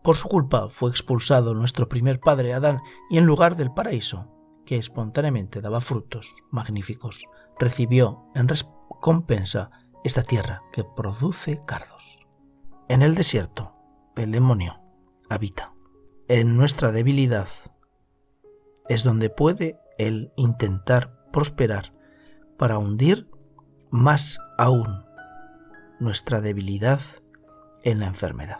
Por 0.03 0.15
su 0.15 0.27
culpa 0.27 0.69
fue 0.69 0.89
expulsado 0.89 1.53
nuestro 1.53 1.89
primer 1.89 2.19
padre 2.19 2.53
Adán 2.53 2.81
y 3.09 3.17
en 3.17 3.25
lugar 3.25 3.55
del 3.55 3.73
paraíso, 3.73 4.31
que 4.65 4.77
espontáneamente 4.77 5.61
daba 5.61 5.81
frutos 5.81 6.31
magníficos, 6.51 7.23
recibió 7.59 8.25
en 8.35 8.47
recompensa 8.47 9.71
esta 10.03 10.21
tierra 10.21 10.61
que 10.71 10.83
produce 10.83 11.61
cardos. 11.65 12.19
En 12.87 13.01
el 13.01 13.15
desierto, 13.15 13.73
el 14.15 14.31
demonio 14.31 14.79
habita. 15.29 15.73
En 16.27 16.57
nuestra 16.57 16.91
debilidad 16.91 17.47
es 18.87 19.03
donde 19.03 19.29
puede 19.29 19.79
Él 19.97 20.31
intentar 20.35 21.25
prosperar 21.31 21.93
para 22.57 22.77
hundir 22.77 23.29
más 23.89 24.39
aún 24.57 25.05
nuestra 25.99 26.41
debilidad 26.41 27.01
en 27.83 27.99
la 27.99 28.07
enfermedad. 28.07 28.59